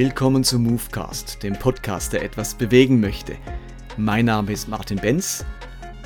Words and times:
Willkommen 0.00 0.44
zu 0.44 0.58
Movecast, 0.58 1.42
dem 1.42 1.58
Podcast, 1.58 2.14
der 2.14 2.22
etwas 2.22 2.54
bewegen 2.54 3.00
möchte. 3.00 3.36
Mein 3.98 4.24
Name 4.24 4.50
ist 4.50 4.66
Martin 4.66 4.96
Benz 4.96 5.44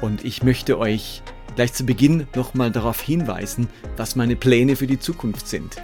und 0.03 0.25
ich 0.25 0.43
möchte 0.43 0.81
euch 0.81 1.23
gleich 1.55 1.75
zu 1.75 1.87
Beginn 1.87 2.27
nochmal 2.35 2.73
darauf 2.73 3.01
hinweisen, 3.01 3.69
was 3.97 4.17
meine 4.17 4.35
Pläne 4.35 4.75
für 4.75 4.89
die 4.89 4.99
Zukunft 4.99 5.47
sind. 5.47 5.77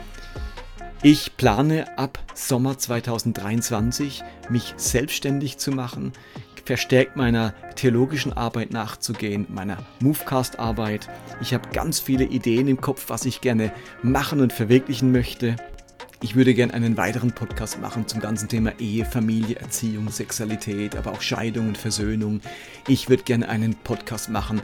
Ich 1.05 1.36
plane 1.36 1.96
ab 1.98 2.19
Sommer 2.34 2.77
2023 2.78 4.24
mich 4.48 4.74
selbstständig 4.77 5.58
zu 5.58 5.70
machen, 5.70 6.12
verstärkt 6.70 7.16
meiner 7.16 7.52
theologischen 7.74 8.33
Arbeit 8.33 8.70
nachzugehen, 8.72 9.45
meiner 9.48 9.78
Movecast-Arbeit. 10.00 11.08
Ich 11.41 11.52
habe 11.52 11.69
ganz 11.72 11.98
viele 11.98 12.24
Ideen 12.24 12.69
im 12.69 12.80
Kopf, 12.80 13.06
was 13.08 13.24
ich 13.24 13.41
gerne 13.41 13.72
machen 14.02 14.41
und 14.41 14.52
verwirklichen 14.52 15.11
möchte. 15.11 15.56
Ich 16.23 16.37
würde 16.37 16.52
gerne 16.52 16.74
einen 16.74 16.98
weiteren 16.98 17.33
Podcast 17.33 17.80
machen 17.80 18.06
zum 18.06 18.20
ganzen 18.20 18.47
Thema 18.47 18.78
Ehe, 18.78 19.06
Familie, 19.06 19.56
Erziehung, 19.56 20.11
Sexualität, 20.11 20.95
aber 20.95 21.12
auch 21.12 21.23
Scheidung 21.23 21.69
und 21.69 21.78
Versöhnung. 21.78 22.42
Ich 22.87 23.09
würde 23.09 23.23
gerne 23.23 23.48
einen 23.48 23.74
Podcast 23.74 24.28
machen, 24.28 24.61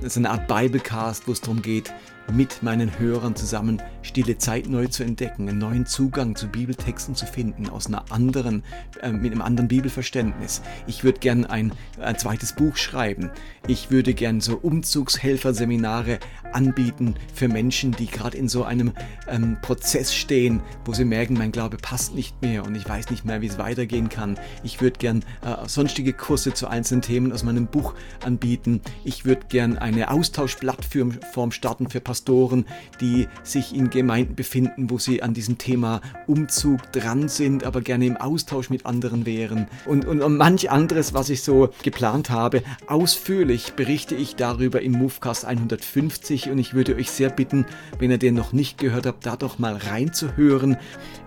das 0.00 0.12
ist 0.12 0.18
eine 0.18 0.30
Art 0.30 0.46
Biblecast, 0.46 1.26
wo 1.26 1.32
es 1.32 1.40
darum 1.40 1.60
geht, 1.60 1.92
mit 2.32 2.62
meinen 2.62 2.98
Hörern 2.98 3.34
zusammen 3.34 3.82
stille 4.02 4.38
Zeit 4.38 4.68
neu 4.68 4.86
zu 4.86 5.04
entdecken, 5.04 5.48
einen 5.48 5.58
neuen 5.58 5.86
Zugang 5.86 6.36
zu 6.36 6.48
Bibeltexten 6.48 7.14
zu 7.14 7.26
finden, 7.26 7.68
aus 7.68 7.86
einer 7.86 8.04
anderen, 8.10 8.62
äh, 9.02 9.10
mit 9.10 9.32
einem 9.32 9.42
anderen 9.42 9.68
Bibelverständnis. 9.68 10.62
Ich 10.86 11.04
würde 11.04 11.20
gern 11.20 11.44
ein, 11.44 11.72
ein 12.00 12.18
zweites 12.18 12.54
Buch 12.54 12.76
schreiben. 12.76 13.30
Ich 13.66 13.90
würde 13.90 14.14
gern 14.14 14.40
so 14.40 14.56
Umzugshelferseminare 14.56 16.18
anbieten 16.52 17.14
für 17.34 17.48
Menschen, 17.48 17.92
die 17.92 18.06
gerade 18.06 18.36
in 18.36 18.48
so 18.48 18.64
einem 18.64 18.92
ähm, 19.28 19.58
Prozess 19.62 20.14
stehen, 20.14 20.60
wo 20.84 20.92
sie 20.92 21.04
merken, 21.04 21.34
mein 21.34 21.52
Glaube 21.52 21.76
passt 21.76 22.14
nicht 22.14 22.40
mehr 22.42 22.64
und 22.64 22.74
ich 22.74 22.88
weiß 22.88 23.10
nicht 23.10 23.24
mehr, 23.24 23.40
wie 23.40 23.46
es 23.46 23.58
weitergehen 23.58 24.08
kann. 24.08 24.38
Ich 24.62 24.80
würde 24.80 24.98
gern 24.98 25.24
äh, 25.42 25.68
sonstige 25.68 26.12
Kurse 26.12 26.54
zu 26.54 26.68
einzelnen 26.68 27.02
Themen 27.02 27.32
aus 27.32 27.42
meinem 27.42 27.66
Buch 27.66 27.94
anbieten. 28.24 28.80
Ich 29.04 29.24
würde 29.24 29.46
gern 29.48 29.78
eine 29.78 30.10
Austauschplattform 30.10 31.52
starten 31.52 31.88
für 31.88 32.00
Pastoren, 32.10 32.64
die 33.00 33.28
sich 33.44 33.72
in 33.72 33.88
Gemeinden 33.88 34.34
befinden, 34.34 34.90
wo 34.90 34.98
sie 34.98 35.22
an 35.22 35.32
diesem 35.32 35.58
Thema 35.58 36.00
Umzug 36.26 36.90
dran 36.90 37.28
sind, 37.28 37.62
aber 37.62 37.82
gerne 37.82 38.04
im 38.04 38.16
Austausch 38.16 38.68
mit 38.68 38.84
anderen 38.84 39.26
wären. 39.26 39.68
Und, 39.86 40.04
und, 40.06 40.20
und 40.20 40.36
manch 40.36 40.72
anderes, 40.72 41.14
was 41.14 41.30
ich 41.30 41.42
so 41.44 41.68
geplant 41.84 42.28
habe. 42.28 42.64
Ausführlich 42.88 43.74
berichte 43.74 44.16
ich 44.16 44.34
darüber 44.34 44.82
im 44.82 44.90
Movecast 44.90 45.44
150 45.44 46.50
und 46.50 46.58
ich 46.58 46.74
würde 46.74 46.96
euch 46.96 47.12
sehr 47.12 47.30
bitten, 47.30 47.64
wenn 48.00 48.10
ihr 48.10 48.18
den 48.18 48.34
noch 48.34 48.52
nicht 48.52 48.76
gehört 48.76 49.06
habt, 49.06 49.24
da 49.24 49.36
doch 49.36 49.60
mal 49.60 49.76
reinzuhören. 49.76 50.78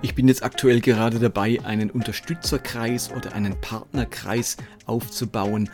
Ich 0.02 0.16
bin 0.16 0.28
jetzt 0.28 0.44
aktuell 0.44 0.82
gerade 0.82 1.18
dabei, 1.20 1.60
einen 1.64 1.92
Unterstützerkreis 1.92 3.10
oder 3.16 3.32
einen 3.36 3.56
Partnerkreis 3.62 4.58
aufzubauen. 4.86 5.70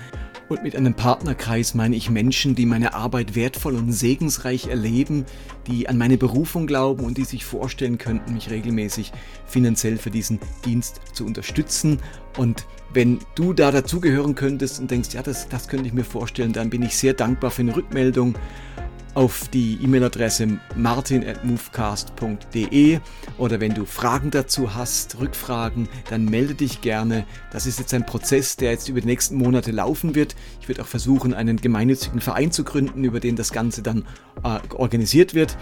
Und 0.50 0.64
mit 0.64 0.76
einem 0.76 0.96
Partnerkreis 0.96 1.76
meine 1.76 1.96
ich 1.96 2.10
Menschen, 2.10 2.56
die 2.56 2.66
meine 2.66 2.96
Arbeit 2.96 3.36
wertvoll 3.36 3.76
und 3.76 3.92
segensreich 3.92 4.68
erleben, 4.68 5.26
die 5.68 5.88
an 5.88 5.96
meine 6.00 6.18
Berufung 6.18 6.66
glauben 6.66 7.06
und 7.06 7.20
die 7.20 7.24
sich 7.24 7.46
vorstellen 7.46 8.00
könnten, 8.00 8.34
mich 8.34 8.50
regelmäßig 8.50 9.12
finanziell 9.46 9.98
für 9.98 10.10
diesen 10.10 10.40
Dienst 10.66 11.02
zu 11.14 11.24
unterstützen. 11.24 12.00
Und 12.36 12.66
wenn 12.92 13.20
du 13.36 13.54
da 13.54 13.70
dazugehören 13.70 14.34
könntest 14.34 14.80
und 14.80 14.90
denkst, 14.90 15.14
ja, 15.14 15.22
das, 15.22 15.48
das 15.50 15.68
könnte 15.68 15.86
ich 15.86 15.94
mir 15.94 16.04
vorstellen, 16.04 16.52
dann 16.52 16.72
bin 16.72 16.82
ich 16.82 16.98
sehr 16.98 17.14
dankbar 17.14 17.52
für 17.52 17.62
eine 17.62 17.76
Rückmeldung 17.76 18.34
auf 19.20 19.50
die 19.50 19.78
E-Mail-Adresse 19.84 20.60
martin.movecast.de 20.78 23.00
oder 23.38 23.60
wenn 23.60 23.74
du 23.74 23.84
Fragen 23.84 24.32
dazu 24.32 24.76
hast, 24.76 25.20
Rückfragen, 25.20 25.90
dann 26.10 26.24
melde 26.24 26.56
dich 26.56 26.80
gerne. 26.80 27.26
Das 27.52 27.66
ist 27.66 27.80
jetzt 27.80 27.94
ein 27.94 28.06
Prozess, 28.06 28.56
der 28.56 28.72
jetzt 28.72 28.88
über 28.88 29.02
die 29.02 29.08
nächsten 29.08 29.36
Monate 29.36 29.72
laufen 29.72 30.16
wird. 30.16 30.38
Ich 30.62 30.70
werde 30.70 30.84
auch 30.84 30.88
versuchen, 30.88 31.34
einen 31.34 31.58
gemeinnützigen 31.58 32.22
Verein 32.22 32.54
zu 32.54 32.64
gründen, 32.64 33.04
über 33.04 33.20
den 33.20 33.36
das 33.36 33.52
Ganze 33.52 33.82
dann 33.82 34.06
äh, 34.46 34.60
organisiert 34.74 35.34
wird. 35.34 35.58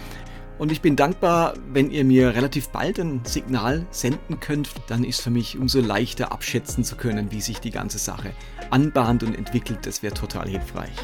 Und 0.60 0.70
ich 0.70 0.80
bin 0.80 0.94
dankbar, 0.94 1.54
wenn 1.72 1.90
ihr 1.90 2.04
mir 2.04 2.36
relativ 2.36 2.68
bald 2.68 3.00
ein 3.00 3.22
Signal 3.24 3.84
senden 3.90 4.38
könnt. 4.38 4.70
Dann 4.86 5.02
ist 5.02 5.20
für 5.20 5.30
mich 5.30 5.58
umso 5.58 5.80
leichter 5.80 6.30
abschätzen 6.30 6.84
zu 6.84 6.94
können, 6.94 7.32
wie 7.32 7.40
sich 7.40 7.58
die 7.58 7.72
ganze 7.72 7.98
Sache 7.98 8.30
anbahnt 8.70 9.24
und 9.24 9.36
entwickelt. 9.36 9.80
Das 9.82 10.04
wäre 10.04 10.14
total 10.14 10.48
hilfreich. 10.48 10.94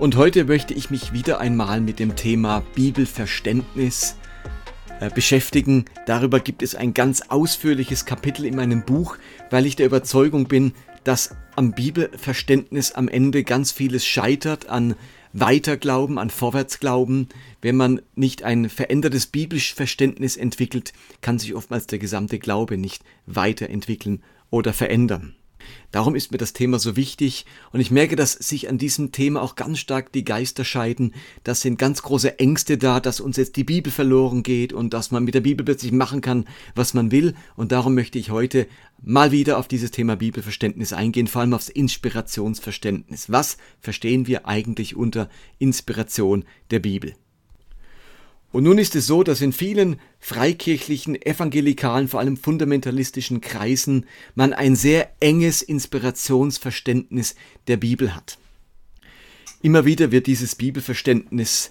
Und 0.00 0.16
heute 0.16 0.44
möchte 0.46 0.72
ich 0.72 0.88
mich 0.88 1.12
wieder 1.12 1.40
einmal 1.40 1.82
mit 1.82 1.98
dem 1.98 2.16
Thema 2.16 2.62
Bibelverständnis 2.74 4.16
äh, 4.98 5.10
beschäftigen. 5.10 5.84
Darüber 6.06 6.40
gibt 6.40 6.62
es 6.62 6.74
ein 6.74 6.94
ganz 6.94 7.20
ausführliches 7.28 8.06
Kapitel 8.06 8.46
in 8.46 8.56
meinem 8.56 8.86
Buch, 8.86 9.18
weil 9.50 9.66
ich 9.66 9.76
der 9.76 9.84
Überzeugung 9.84 10.48
bin, 10.48 10.72
dass 11.04 11.36
am 11.54 11.72
Bibelverständnis 11.72 12.92
am 12.92 13.08
Ende 13.08 13.44
ganz 13.44 13.72
vieles 13.72 14.06
scheitert 14.06 14.70
an 14.70 14.94
Weiterglauben, 15.34 16.16
an 16.16 16.30
Vorwärtsglauben. 16.30 17.28
Wenn 17.60 17.76
man 17.76 18.00
nicht 18.14 18.42
ein 18.42 18.70
verändertes 18.70 19.26
biblisches 19.26 19.76
Verständnis 19.76 20.38
entwickelt, 20.38 20.94
kann 21.20 21.38
sich 21.38 21.54
oftmals 21.54 21.86
der 21.88 21.98
gesamte 21.98 22.38
Glaube 22.38 22.78
nicht 22.78 23.04
weiterentwickeln 23.26 24.22
oder 24.48 24.72
verändern. 24.72 25.34
Darum 25.90 26.14
ist 26.14 26.32
mir 26.32 26.38
das 26.38 26.52
Thema 26.52 26.78
so 26.78 26.96
wichtig 26.96 27.46
und 27.72 27.80
ich 27.80 27.90
merke, 27.90 28.16
dass 28.16 28.32
sich 28.32 28.68
an 28.68 28.78
diesem 28.78 29.12
Thema 29.12 29.42
auch 29.42 29.56
ganz 29.56 29.78
stark 29.78 30.12
die 30.12 30.24
Geister 30.24 30.64
scheiden. 30.64 31.14
Das 31.44 31.60
sind 31.60 31.78
ganz 31.78 32.02
große 32.02 32.38
Ängste 32.38 32.78
da, 32.78 33.00
dass 33.00 33.20
uns 33.20 33.36
jetzt 33.36 33.56
die 33.56 33.64
Bibel 33.64 33.92
verloren 33.92 34.42
geht 34.42 34.72
und 34.72 34.94
dass 34.94 35.10
man 35.10 35.24
mit 35.24 35.34
der 35.34 35.40
Bibel 35.40 35.64
plötzlich 35.64 35.92
machen 35.92 36.20
kann, 36.20 36.46
was 36.74 36.94
man 36.94 37.10
will. 37.10 37.34
Und 37.56 37.72
darum 37.72 37.94
möchte 37.94 38.18
ich 38.18 38.30
heute 38.30 38.66
mal 39.02 39.32
wieder 39.32 39.58
auf 39.58 39.68
dieses 39.68 39.90
Thema 39.90 40.16
Bibelverständnis 40.16 40.92
eingehen, 40.92 41.26
vor 41.26 41.40
allem 41.40 41.54
aufs 41.54 41.68
Inspirationsverständnis. 41.68 43.30
Was 43.30 43.56
verstehen 43.80 44.26
wir 44.26 44.46
eigentlich 44.46 44.96
unter 44.96 45.28
Inspiration 45.58 46.44
der 46.70 46.80
Bibel? 46.80 47.14
Und 48.52 48.64
nun 48.64 48.78
ist 48.78 48.96
es 48.96 49.06
so, 49.06 49.22
dass 49.22 49.40
in 49.42 49.52
vielen 49.52 50.00
freikirchlichen, 50.18 51.20
evangelikalen, 51.20 52.08
vor 52.08 52.18
allem 52.18 52.36
fundamentalistischen 52.36 53.40
Kreisen 53.40 54.06
man 54.34 54.52
ein 54.52 54.74
sehr 54.74 55.12
enges 55.20 55.62
Inspirationsverständnis 55.62 57.36
der 57.68 57.76
Bibel 57.76 58.14
hat. 58.14 58.38
Immer 59.62 59.84
wieder 59.84 60.10
wird 60.10 60.26
dieses 60.26 60.56
Bibelverständnis, 60.56 61.70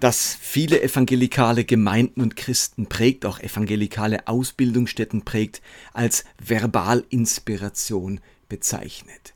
das 0.00 0.36
viele 0.40 0.82
evangelikale 0.82 1.64
Gemeinden 1.64 2.20
und 2.20 2.34
Christen 2.34 2.86
prägt, 2.86 3.24
auch 3.24 3.38
evangelikale 3.38 4.26
Ausbildungsstätten 4.26 5.22
prägt, 5.22 5.62
als 5.92 6.24
Verbalinspiration 6.42 8.20
bezeichnet. 8.48 9.32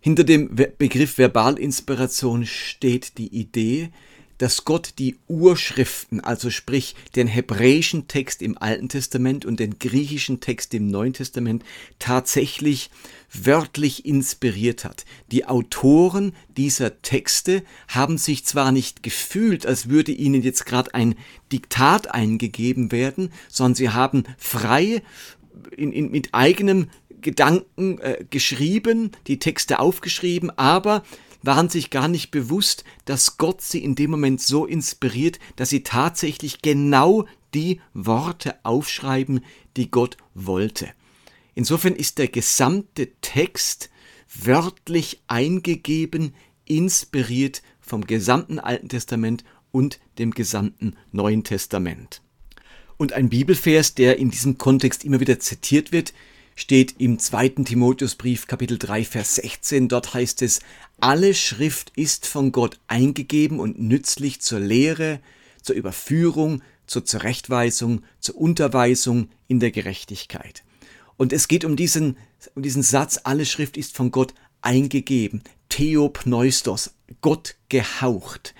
Hinter 0.00 0.24
dem 0.24 0.54
Begriff 0.54 1.14
Verbalinspiration 1.14 2.46
steht 2.46 3.18
die 3.18 3.34
Idee, 3.34 3.90
dass 4.38 4.64
Gott 4.64 4.94
die 4.98 5.16
Urschriften, 5.28 6.20
also 6.20 6.50
sprich 6.50 6.94
den 7.14 7.26
hebräischen 7.26 8.08
Text 8.08 8.42
im 8.42 8.58
Alten 8.58 8.88
Testament 8.88 9.44
und 9.44 9.60
den 9.60 9.78
griechischen 9.78 10.40
Text 10.40 10.74
im 10.74 10.88
Neuen 10.88 11.12
Testament, 11.12 11.64
tatsächlich 11.98 12.90
wörtlich 13.32 14.06
inspiriert 14.06 14.84
hat. 14.84 15.04
Die 15.30 15.46
Autoren 15.46 16.34
dieser 16.56 17.02
Texte 17.02 17.62
haben 17.88 18.18
sich 18.18 18.44
zwar 18.44 18.72
nicht 18.72 19.02
gefühlt, 19.02 19.66
als 19.66 19.88
würde 19.88 20.12
ihnen 20.12 20.42
jetzt 20.42 20.66
gerade 20.66 20.94
ein 20.94 21.16
Diktat 21.52 22.12
eingegeben 22.14 22.92
werden, 22.92 23.32
sondern 23.48 23.74
sie 23.74 23.90
haben 23.90 24.24
frei 24.38 25.02
in, 25.76 25.92
in, 25.92 26.10
mit 26.10 26.34
eigenem 26.34 26.88
Gedanken 27.20 27.98
äh, 27.98 28.24
geschrieben, 28.30 29.10
die 29.26 29.38
Texte 29.38 29.80
aufgeschrieben, 29.80 30.56
aber 30.56 31.02
waren 31.46 31.68
sich 31.68 31.90
gar 31.90 32.08
nicht 32.08 32.30
bewusst, 32.30 32.84
dass 33.04 33.38
Gott 33.38 33.62
sie 33.62 33.82
in 33.82 33.94
dem 33.94 34.10
Moment 34.10 34.40
so 34.40 34.66
inspiriert, 34.66 35.38
dass 35.56 35.70
sie 35.70 35.82
tatsächlich 35.82 36.60
genau 36.62 37.26
die 37.54 37.80
Worte 37.94 38.56
aufschreiben, 38.64 39.40
die 39.76 39.90
Gott 39.90 40.16
wollte. 40.34 40.88
Insofern 41.54 41.94
ist 41.94 42.18
der 42.18 42.28
gesamte 42.28 43.12
Text 43.22 43.90
wörtlich 44.28 45.22
eingegeben, 45.26 46.34
inspiriert 46.66 47.62
vom 47.80 48.06
gesamten 48.06 48.58
Alten 48.58 48.88
Testament 48.88 49.44
und 49.70 50.00
dem 50.18 50.32
gesamten 50.32 50.96
Neuen 51.12 51.44
Testament. 51.44 52.20
Und 52.98 53.12
ein 53.12 53.28
Bibelvers, 53.28 53.94
der 53.94 54.18
in 54.18 54.30
diesem 54.30 54.58
Kontext 54.58 55.04
immer 55.04 55.20
wieder 55.20 55.38
zitiert 55.38 55.92
wird, 55.92 56.12
steht 56.56 56.96
im 56.98 57.20
zweiten 57.20 57.64
Timotheusbrief 57.64 58.46
Kapitel 58.46 58.78
3 58.78 59.04
Vers 59.04 59.36
16. 59.36 59.88
Dort 59.88 60.14
heißt 60.14 60.42
es, 60.42 60.60
alle 60.98 61.34
Schrift 61.34 61.92
ist 61.94 62.26
von 62.26 62.50
Gott 62.50 62.80
eingegeben 62.88 63.60
und 63.60 63.78
nützlich 63.78 64.40
zur 64.40 64.58
Lehre, 64.58 65.20
zur 65.62 65.76
Überführung, 65.76 66.62
zur 66.86 67.04
Zurechtweisung, 67.04 68.02
zur 68.18 68.38
Unterweisung 68.38 69.28
in 69.46 69.60
der 69.60 69.70
Gerechtigkeit. 69.70 70.64
Und 71.18 71.32
es 71.34 71.46
geht 71.46 71.64
um 71.64 71.76
diesen, 71.76 72.16
um 72.54 72.62
diesen 72.62 72.82
Satz, 72.82 73.20
alle 73.22 73.44
Schrift 73.44 73.76
ist 73.76 73.94
von 73.94 74.10
Gott 74.10 74.32
eingegeben, 74.62 75.42
Theopneustos, 75.68 76.94
Gott 77.20 77.56
gehaucht. 77.68 78.54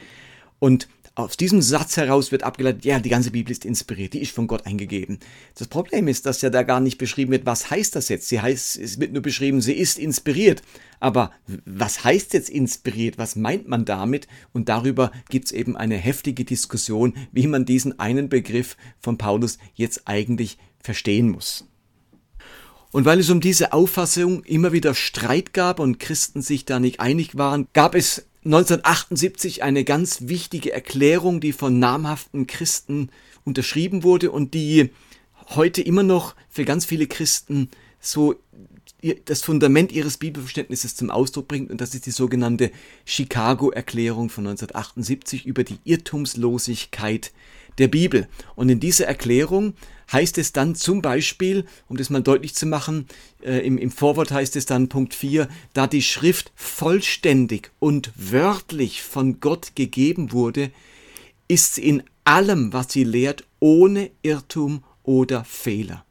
Und 0.59 0.89
aus 1.17 1.39
diesem 1.39 1.63
Satz 1.63 1.97
heraus 1.97 2.31
wird 2.31 2.43
abgeleitet, 2.43 2.85
ja, 2.85 3.01
die 3.01 3.09
ganze 3.09 3.31
Bibel 3.31 3.51
ist 3.51 3.65
inspiriert, 3.65 4.13
die 4.13 4.21
ist 4.21 4.35
von 4.35 4.47
Gott 4.47 4.67
eingegeben. 4.67 5.19
Das 5.55 5.67
Problem 5.67 6.09
ist, 6.09 6.27
dass 6.27 6.43
ja 6.43 6.51
da 6.51 6.63
gar 6.63 6.79
nicht 6.79 6.99
beschrieben 6.99 7.33
wird, 7.33 7.47
was 7.47 7.71
heißt 7.71 7.97
das 7.97 8.11
jetzt? 8.11 8.29
Sie 8.29 8.41
heißt, 8.41 8.77
es 8.77 9.01
wird 9.01 9.15
nur 9.15 9.23
beschrieben, 9.23 9.63
sie 9.63 9.73
ist 9.73 9.99
inspiriert. 9.99 10.63
Aber 11.01 11.33
was 11.65 12.05
heißt 12.05 12.35
jetzt 12.35 12.51
inspiriert? 12.51 13.17
Was 13.17 13.35
meint 13.35 13.67
man 13.67 13.87
damit? 13.87 14.29
Und 14.53 14.69
darüber 14.69 15.11
gibt 15.31 15.47
es 15.47 15.53
eben 15.53 15.75
eine 15.75 15.97
heftige 15.97 16.45
Diskussion, 16.45 17.15
wie 17.33 17.47
man 17.47 17.65
diesen 17.65 17.99
einen 17.99 18.29
Begriff 18.29 18.77
von 19.01 19.17
Paulus 19.17 19.57
jetzt 19.75 20.03
eigentlich 20.07 20.59
verstehen 20.81 21.31
muss. 21.31 21.67
Und 22.93 23.07
weil 23.07 23.21
es 23.21 23.31
um 23.31 23.41
diese 23.41 23.73
Auffassung 23.73 24.45
immer 24.45 24.73
wieder 24.73 24.95
Streit 24.95 25.55
gab 25.55 25.81
und 25.81 25.99
Christen 25.99 26.43
sich 26.43 26.67
da 26.67 26.79
nicht 26.79 27.01
einig 27.01 27.39
waren, 27.39 27.69
gab 27.73 27.95
es 27.95 28.27
1978 28.47 29.65
eine 29.65 29.83
ganz 29.83 30.29
wichtige 30.29 30.73
Erklärung, 30.73 31.41
die 31.41 31.53
von 31.53 31.81
namhaften 31.81 32.47
Christen 32.47 33.11
unterschrieben 33.45 34.05
wurde 34.05 34.31
und 34.31 34.55
die 34.55 34.91
heute 35.49 35.83
immer 35.83 36.05
noch 36.05 36.37
für 36.49 36.65
ganz 36.65 36.85
viele 36.85 37.09
Christen 37.09 37.71
so 38.01 38.37
das 39.25 39.43
Fundament 39.43 39.91
ihres 39.91 40.17
Bibelverständnisses 40.17 40.95
zum 40.95 41.11
Ausdruck 41.11 41.49
bringt. 41.49 41.71
Und 41.71 41.81
das 41.81 41.95
ist 41.95 42.07
die 42.07 42.13
sogenannte 42.13 42.71
Chicago-Erklärung 43.05 44.31
von 44.31 44.47
1978 44.47 45.45
über 45.45 45.65
die 45.65 45.79
Irrtumslosigkeit 45.85 47.33
der 47.79 47.89
Bibel. 47.89 48.29
Und 48.55 48.69
in 48.69 48.81
dieser 48.81 49.07
Erklärung 49.07 49.75
heißt 50.13 50.39
es 50.39 50.53
dann 50.53 50.75
zum 50.75 51.03
Beispiel, 51.03 51.65
um 51.89 51.97
das 51.97 52.11
mal 52.11 52.23
deutlich 52.23 52.55
zu 52.55 52.67
machen, 52.67 53.07
äh, 53.43 53.67
im, 53.67 53.79
im 53.79 53.91
Vorwort 53.91 54.31
heißt 54.31 54.57
es 54.57 54.67
dann 54.67 54.89
Punkt 54.89 55.15
4, 55.15 55.49
da 55.73 55.87
die 55.87 56.03
Schrift 56.03 56.53
vollständig 56.55 57.71
und 57.79 58.13
wörtlich 58.15 59.03
von 59.03 59.41
Gott 59.41 59.75
gegeben 59.75 60.33
wurde, 60.33 60.71
ist 61.49 61.75
sie 61.75 61.89
in 61.89 62.03
allem, 62.25 62.73
was 62.73 62.93
sie 62.93 63.05
lehrt, 63.05 63.45
ohne 63.61 64.11
Irrtum 64.23 64.83
oder 65.03 65.45
Fehler. 65.45 66.05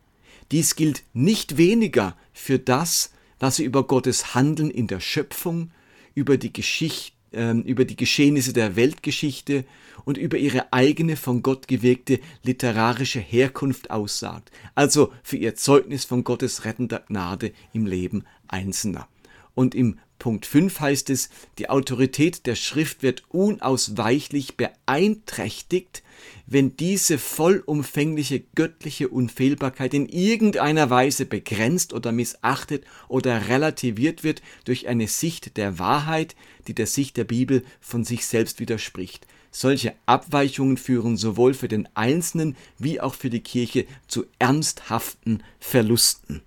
Dies 0.51 0.75
gilt 0.75 1.03
nicht 1.13 1.57
weniger 1.57 2.15
für 2.33 2.59
das, 2.59 3.11
was 3.39 3.57
sie 3.57 3.65
über 3.65 3.85
Gottes 3.85 4.35
Handeln 4.35 4.69
in 4.69 4.87
der 4.87 4.99
Schöpfung, 4.99 5.71
über 6.13 6.37
die 6.37 6.53
Geschichte, 6.53 7.14
ähm, 7.35 7.61
über 7.61 7.85
die 7.85 7.95
Geschehnisse 7.95 8.53
der 8.53 8.75
Weltgeschichte 8.75 9.65
und 10.05 10.17
über 10.17 10.37
ihre 10.37 10.73
eigene 10.73 11.15
von 11.15 11.43
Gott 11.43 11.67
gewirkte 11.67 12.19
literarische 12.43 13.19
Herkunft 13.19 13.91
aussagt, 13.91 14.51
also 14.73 15.11
für 15.23 15.37
ihr 15.37 15.55
Zeugnis 15.55 16.05
von 16.05 16.23
Gottes 16.23 16.65
rettender 16.65 17.03
Gnade 17.07 17.51
im 17.73 17.85
Leben 17.85 18.23
Einzelner. 18.47 19.07
Und 19.53 19.73
im 19.75 19.99
Punkt 20.25 20.47
5 20.47 20.79
heißt 20.79 21.11
es, 21.11 21.29
die 21.59 21.69
Autorität 21.69 22.47
der 22.47 22.55
Schrift 22.55 23.03
wird 23.03 23.21
unausweichlich 23.29 24.57
beeinträchtigt, 24.57 26.01
wenn 26.47 26.75
diese 26.75 27.19
vollumfängliche 27.19 28.41
göttliche 28.55 29.09
Unfehlbarkeit 29.09 29.93
in 29.93 30.09
irgendeiner 30.09 30.89
Weise 30.89 31.27
begrenzt 31.27 31.93
oder 31.93 32.11
missachtet 32.11 32.85
oder 33.07 33.49
relativiert 33.49 34.23
wird 34.23 34.41
durch 34.63 34.87
eine 34.87 35.07
Sicht 35.07 35.57
der 35.57 35.77
Wahrheit, 35.77 36.35
die 36.67 36.73
der 36.73 36.87
Sicht 36.87 37.17
der 37.17 37.25
Bibel 37.25 37.63
von 37.79 38.03
sich 38.03 38.25
selbst 38.25 38.59
widerspricht. 38.59 39.27
Solche 39.51 39.93
Abweichungen 40.07 40.77
führen 40.77 41.17
sowohl 41.17 41.53
für 41.53 41.67
den 41.67 41.87
Einzelnen 41.93 42.57
wie 42.79 42.99
auch 42.99 43.13
für 43.13 43.29
die 43.29 43.41
Kirche 43.41 43.85
zu 44.07 44.25
ernsthaften 44.39 45.43
Verlusten. 45.59 46.41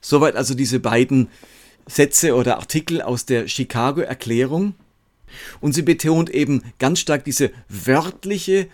Soweit 0.00 0.34
also 0.34 0.54
diese 0.54 0.80
beiden 0.80 1.28
Sätze 1.86 2.34
oder 2.34 2.56
Artikel 2.58 3.02
aus 3.02 3.26
der 3.26 3.48
Chicago 3.48 4.00
Erklärung. 4.00 4.74
Und 5.60 5.74
sie 5.74 5.82
betont 5.82 6.30
eben 6.30 6.62
ganz 6.78 7.00
stark 7.00 7.24
diese 7.24 7.50
wörtliche 7.68 8.68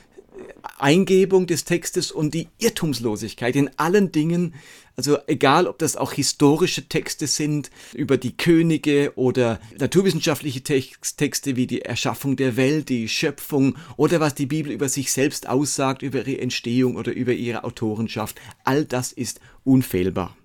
Eingebung 0.79 1.47
des 1.47 1.65
Textes 1.65 2.11
und 2.11 2.35
die 2.35 2.49
Irrtumslosigkeit 2.59 3.57
in 3.57 3.71
allen 3.79 4.13
Dingen. 4.13 4.55
Also 4.97 5.19
egal, 5.27 5.67
ob 5.67 5.79
das 5.79 5.97
auch 5.97 6.13
historische 6.13 6.89
Texte 6.89 7.27
sind 7.27 7.71
über 7.95 8.17
die 8.17 8.37
Könige 8.37 9.13
oder 9.17 9.61
naturwissenschaftliche 9.79 10.63
Texte 10.63 11.57
wie 11.57 11.67
die 11.67 11.83
Erschaffung 11.83 12.37
der 12.37 12.57
Welt, 12.57 12.89
die 12.89 13.09
Schöpfung 13.09 13.77
oder 13.97 14.21
was 14.21 14.35
die 14.35 14.47
Bibel 14.47 14.73
über 14.73 14.89
sich 14.89 15.13
selbst 15.13 15.49
aussagt, 15.49 16.03
über 16.03 16.27
ihre 16.27 16.41
Entstehung 16.41 16.97
oder 16.97 17.13
über 17.13 17.33
ihre 17.33 17.65
Autorenschaft, 17.65 18.41
all 18.65 18.85
das 18.85 19.13
ist 19.13 19.41
unfehlbar. 19.65 20.37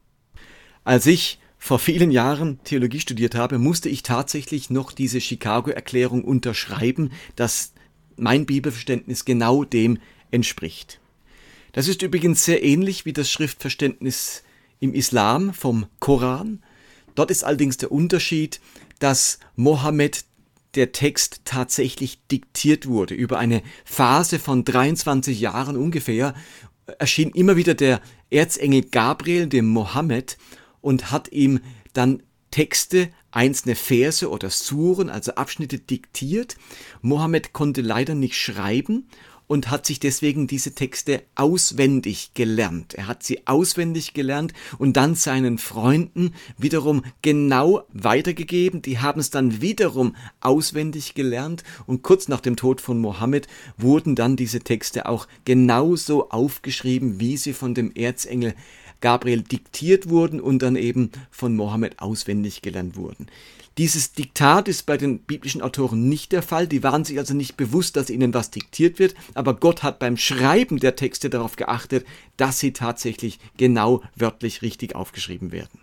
Als 0.83 1.05
ich 1.05 1.39
vor 1.65 1.79
vielen 1.79 2.11
Jahren 2.11 2.59
Theologie 2.63 2.99
studiert 2.99 3.33
habe, 3.33 3.57
musste 3.57 3.89
ich 3.89 4.03
tatsächlich 4.03 4.69
noch 4.69 4.91
diese 4.91 5.19
Chicago-Erklärung 5.19 6.23
unterschreiben, 6.23 7.09
dass 7.35 7.73
mein 8.17 8.45
Bibelverständnis 8.45 9.25
genau 9.25 9.63
dem 9.63 9.97
entspricht. 10.29 10.99
Das 11.71 11.87
ist 11.87 12.03
übrigens 12.03 12.45
sehr 12.45 12.63
ähnlich 12.63 13.07
wie 13.07 13.13
das 13.13 13.31
Schriftverständnis 13.31 14.43
im 14.79 14.93
Islam 14.93 15.55
vom 15.55 15.87
Koran. 15.99 16.61
Dort 17.15 17.31
ist 17.31 17.43
allerdings 17.43 17.77
der 17.77 17.91
Unterschied, 17.91 18.61
dass 18.99 19.39
Mohammed 19.55 20.23
der 20.75 20.91
Text 20.91 21.41
tatsächlich 21.45 22.19
diktiert 22.27 22.85
wurde. 22.85 23.15
Über 23.15 23.39
eine 23.39 23.63
Phase 23.85 24.37
von 24.37 24.65
23 24.65 25.39
Jahren 25.39 25.77
ungefähr 25.77 26.35
erschien 26.99 27.31
immer 27.31 27.55
wieder 27.55 27.73
der 27.73 28.01
Erzengel 28.29 28.83
Gabriel 28.83 29.47
dem 29.47 29.65
Mohammed 29.65 30.37
und 30.85 31.09
hat 31.09 31.31
ihm 31.31 31.61
dann 31.93 32.21
Texte, 32.51 33.09
einzelne 33.31 33.75
Verse 33.75 34.29
oder 34.29 34.51
Suren, 34.51 35.09
also 35.09 35.33
Abschnitte 35.33 35.79
diktiert. 35.79 36.57
Mohammed 37.01 37.53
konnte 37.53 37.81
leider 37.81 38.13
nicht 38.13 38.37
schreiben 38.37 39.07
und 39.47 39.71
hat 39.71 39.87
sich 39.87 39.99
deswegen 39.99 40.45
diese 40.45 40.75
Texte 40.75 41.23
auswendig 41.33 42.35
gelernt. 42.35 42.93
Er 42.93 43.07
hat 43.07 43.23
sie 43.23 43.47
auswendig 43.47 44.13
gelernt 44.13 44.53
und 44.77 44.95
dann 44.95 45.15
seinen 45.15 45.57
Freunden 45.57 46.33
wiederum 46.57 47.03
genau 47.23 47.83
weitergegeben. 47.91 48.83
Die 48.83 48.99
haben 48.99 49.19
es 49.19 49.31
dann 49.31 49.61
wiederum 49.61 50.15
auswendig 50.39 51.15
gelernt 51.15 51.63
und 51.87 52.03
kurz 52.03 52.27
nach 52.27 52.41
dem 52.41 52.55
Tod 52.55 52.79
von 52.79 52.99
Mohammed 52.99 53.47
wurden 53.75 54.15
dann 54.15 54.35
diese 54.35 54.59
Texte 54.59 55.07
auch 55.07 55.27
genauso 55.45 56.29
aufgeschrieben, 56.29 57.19
wie 57.19 57.37
sie 57.37 57.53
von 57.53 57.73
dem 57.73 57.91
Erzengel 57.95 58.53
Gabriel 59.01 59.41
diktiert 59.41 60.09
wurden 60.09 60.39
und 60.39 60.59
dann 60.59 60.75
eben 60.75 61.11
von 61.31 61.55
Mohammed 61.55 61.99
auswendig 61.99 62.61
gelernt 62.61 62.95
wurden. 62.95 63.27
Dieses 63.77 64.13
Diktat 64.13 64.69
ist 64.69 64.85
bei 64.85 64.95
den 64.95 65.19
biblischen 65.19 65.61
Autoren 65.61 66.07
nicht 66.07 66.31
der 66.31 66.41
Fall. 66.41 66.65
Die 66.65 66.81
waren 66.81 67.03
sich 67.03 67.19
also 67.19 67.33
nicht 67.33 67.57
bewusst, 67.57 67.97
dass 67.97 68.09
ihnen 68.09 68.33
was 68.33 68.49
diktiert 68.49 68.99
wird. 68.99 69.15
Aber 69.33 69.53
Gott 69.53 69.83
hat 69.83 69.99
beim 69.99 70.15
Schreiben 70.15 70.79
der 70.79 70.95
Texte 70.95 71.29
darauf 71.29 71.57
geachtet, 71.57 72.05
dass 72.37 72.59
sie 72.59 72.71
tatsächlich 72.71 73.39
genau 73.57 74.01
wörtlich 74.15 74.61
richtig 74.61 74.95
aufgeschrieben 74.95 75.51
werden. 75.51 75.81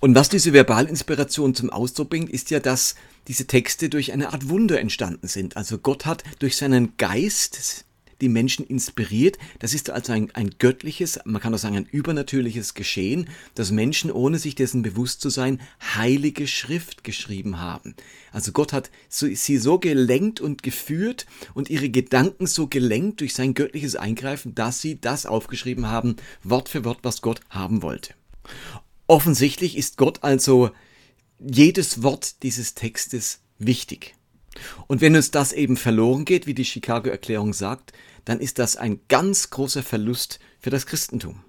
Und 0.00 0.14
was 0.14 0.30
diese 0.30 0.54
Verbalinspiration 0.54 1.54
zum 1.54 1.68
Ausdruck 1.68 2.08
bringt, 2.08 2.30
ist 2.30 2.50
ja, 2.50 2.58
dass 2.58 2.94
diese 3.28 3.46
Texte 3.46 3.90
durch 3.90 4.12
eine 4.12 4.32
Art 4.32 4.48
Wunder 4.48 4.80
entstanden 4.80 5.28
sind. 5.28 5.58
Also 5.58 5.76
Gott 5.76 6.06
hat 6.06 6.24
durch 6.38 6.56
seinen 6.56 6.96
Geist 6.96 7.84
die 8.20 8.28
Menschen 8.28 8.66
inspiriert. 8.66 9.38
Das 9.58 9.74
ist 9.74 9.90
also 9.90 10.12
ein, 10.12 10.30
ein 10.34 10.50
göttliches, 10.58 11.20
man 11.24 11.40
kann 11.40 11.54
auch 11.54 11.58
sagen 11.58 11.76
ein 11.76 11.88
übernatürliches 11.90 12.74
Geschehen, 12.74 13.28
dass 13.54 13.70
Menschen, 13.70 14.10
ohne 14.10 14.38
sich 14.38 14.54
dessen 14.54 14.82
bewusst 14.82 15.20
zu 15.20 15.30
sein, 15.30 15.60
heilige 15.94 16.46
Schrift 16.46 17.04
geschrieben 17.04 17.60
haben. 17.60 17.94
Also 18.32 18.52
Gott 18.52 18.72
hat 18.72 18.90
sie 19.08 19.56
so 19.58 19.78
gelenkt 19.78 20.40
und 20.40 20.62
geführt 20.62 21.26
und 21.54 21.70
ihre 21.70 21.88
Gedanken 21.88 22.46
so 22.46 22.66
gelenkt 22.66 23.20
durch 23.20 23.34
sein 23.34 23.54
göttliches 23.54 23.96
Eingreifen, 23.96 24.54
dass 24.54 24.80
sie 24.80 25.00
das 25.00 25.26
aufgeschrieben 25.26 25.86
haben, 25.86 26.16
Wort 26.44 26.68
für 26.68 26.84
Wort, 26.84 26.98
was 27.02 27.22
Gott 27.22 27.40
haben 27.50 27.82
wollte. 27.82 28.14
Offensichtlich 29.06 29.76
ist 29.76 29.96
Gott 29.96 30.22
also 30.22 30.70
jedes 31.40 32.02
Wort 32.02 32.42
dieses 32.42 32.74
Textes 32.74 33.40
wichtig. 33.58 34.14
Und 34.86 35.00
wenn 35.00 35.16
uns 35.16 35.30
das 35.30 35.52
eben 35.52 35.76
verloren 35.76 36.24
geht, 36.24 36.46
wie 36.46 36.54
die 36.54 36.64
Chicago-Erklärung 36.64 37.52
sagt, 37.52 37.92
dann 38.24 38.40
ist 38.40 38.58
das 38.58 38.76
ein 38.76 39.00
ganz 39.08 39.50
großer 39.50 39.82
Verlust 39.82 40.40
für 40.58 40.70
das 40.70 40.86
Christentum. 40.86 41.42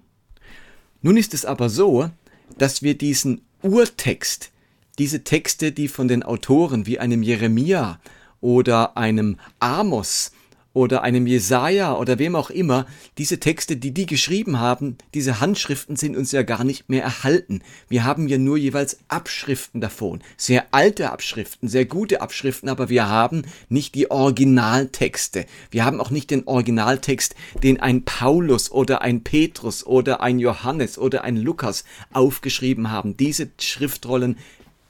Nun 1.00 1.16
ist 1.16 1.34
es 1.34 1.44
aber 1.44 1.68
so, 1.68 2.10
dass 2.58 2.82
wir 2.82 2.96
diesen 2.96 3.42
Urtext, 3.62 4.50
diese 4.98 5.24
Texte, 5.24 5.72
die 5.72 5.88
von 5.88 6.08
den 6.08 6.22
Autoren 6.22 6.86
wie 6.86 6.98
einem 6.98 7.22
Jeremia 7.22 8.00
oder 8.40 8.96
einem 8.96 9.38
Amos 9.58 10.32
oder 10.74 11.02
einem 11.02 11.26
Jesaja 11.26 11.96
oder 11.96 12.18
wem 12.18 12.34
auch 12.36 12.50
immer, 12.50 12.86
diese 13.18 13.40
Texte, 13.40 13.76
die 13.76 13.92
die 13.92 14.06
geschrieben 14.06 14.58
haben, 14.58 14.96
diese 15.14 15.40
Handschriften 15.40 15.96
sind 15.96 16.16
uns 16.16 16.32
ja 16.32 16.42
gar 16.42 16.64
nicht 16.64 16.88
mehr 16.88 17.02
erhalten. 17.02 17.62
Wir 17.88 18.04
haben 18.04 18.28
ja 18.28 18.38
nur 18.38 18.56
jeweils 18.56 18.98
Abschriften 19.08 19.80
davon. 19.80 20.22
Sehr 20.36 20.66
alte 20.70 21.10
Abschriften, 21.10 21.68
sehr 21.68 21.84
gute 21.84 22.20
Abschriften, 22.20 22.68
aber 22.68 22.88
wir 22.88 23.08
haben 23.08 23.42
nicht 23.68 23.94
die 23.94 24.10
Originaltexte. 24.10 25.46
Wir 25.70 25.84
haben 25.84 26.00
auch 26.00 26.10
nicht 26.10 26.30
den 26.30 26.46
Originaltext, 26.46 27.34
den 27.62 27.80
ein 27.80 28.04
Paulus 28.04 28.70
oder 28.70 29.02
ein 29.02 29.22
Petrus 29.22 29.84
oder 29.86 30.20
ein 30.20 30.38
Johannes 30.38 30.98
oder 30.98 31.24
ein 31.24 31.36
Lukas 31.36 31.84
aufgeschrieben 32.12 32.90
haben. 32.90 33.16
Diese 33.16 33.50
Schriftrollen, 33.60 34.38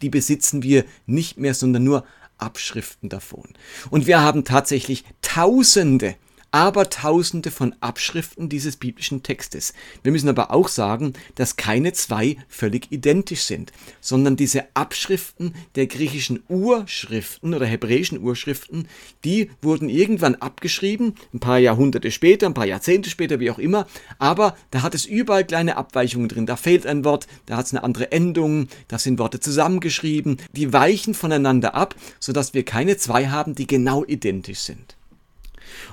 die 0.00 0.10
besitzen 0.10 0.62
wir 0.62 0.84
nicht 1.06 1.38
mehr, 1.38 1.54
sondern 1.54 1.84
nur 1.84 2.04
Abschriften 2.42 3.08
davon. 3.08 3.48
Und 3.90 4.06
wir 4.06 4.20
haben 4.20 4.44
tatsächlich 4.44 5.04
Tausende 5.22 6.16
aber 6.52 6.90
Tausende 6.90 7.50
von 7.50 7.74
Abschriften 7.80 8.48
dieses 8.48 8.76
biblischen 8.76 9.22
Textes. 9.22 9.72
Wir 10.02 10.12
müssen 10.12 10.28
aber 10.28 10.52
auch 10.52 10.68
sagen, 10.68 11.14
dass 11.34 11.56
keine 11.56 11.94
zwei 11.94 12.36
völlig 12.46 12.92
identisch 12.92 13.42
sind, 13.42 13.72
sondern 14.00 14.36
diese 14.36 14.64
Abschriften 14.74 15.54
der 15.74 15.86
griechischen 15.86 16.42
Urschriften 16.48 17.54
oder 17.54 17.66
hebräischen 17.66 18.20
Urschriften, 18.20 18.86
die 19.24 19.50
wurden 19.62 19.88
irgendwann 19.88 20.34
abgeschrieben, 20.36 21.14
ein 21.32 21.40
paar 21.40 21.58
Jahrhunderte 21.58 22.10
später, 22.10 22.46
ein 22.46 22.54
paar 22.54 22.66
Jahrzehnte 22.66 23.08
später, 23.08 23.40
wie 23.40 23.50
auch 23.50 23.58
immer, 23.58 23.86
aber 24.18 24.56
da 24.70 24.82
hat 24.82 24.94
es 24.94 25.06
überall 25.06 25.46
kleine 25.46 25.76
Abweichungen 25.76 26.28
drin. 26.28 26.46
Da 26.46 26.56
fehlt 26.56 26.86
ein 26.86 27.04
Wort, 27.04 27.26
da 27.46 27.56
hat 27.56 27.66
es 27.66 27.72
eine 27.72 27.82
andere 27.82 28.12
Endung, 28.12 28.68
da 28.88 28.98
sind 28.98 29.18
Worte 29.18 29.40
zusammengeschrieben, 29.40 30.36
die 30.52 30.72
weichen 30.74 31.14
voneinander 31.14 31.74
ab, 31.74 31.94
sodass 32.20 32.52
wir 32.52 32.64
keine 32.64 32.98
zwei 32.98 33.28
haben, 33.28 33.54
die 33.54 33.66
genau 33.66 34.04
identisch 34.04 34.60
sind. 34.60 34.96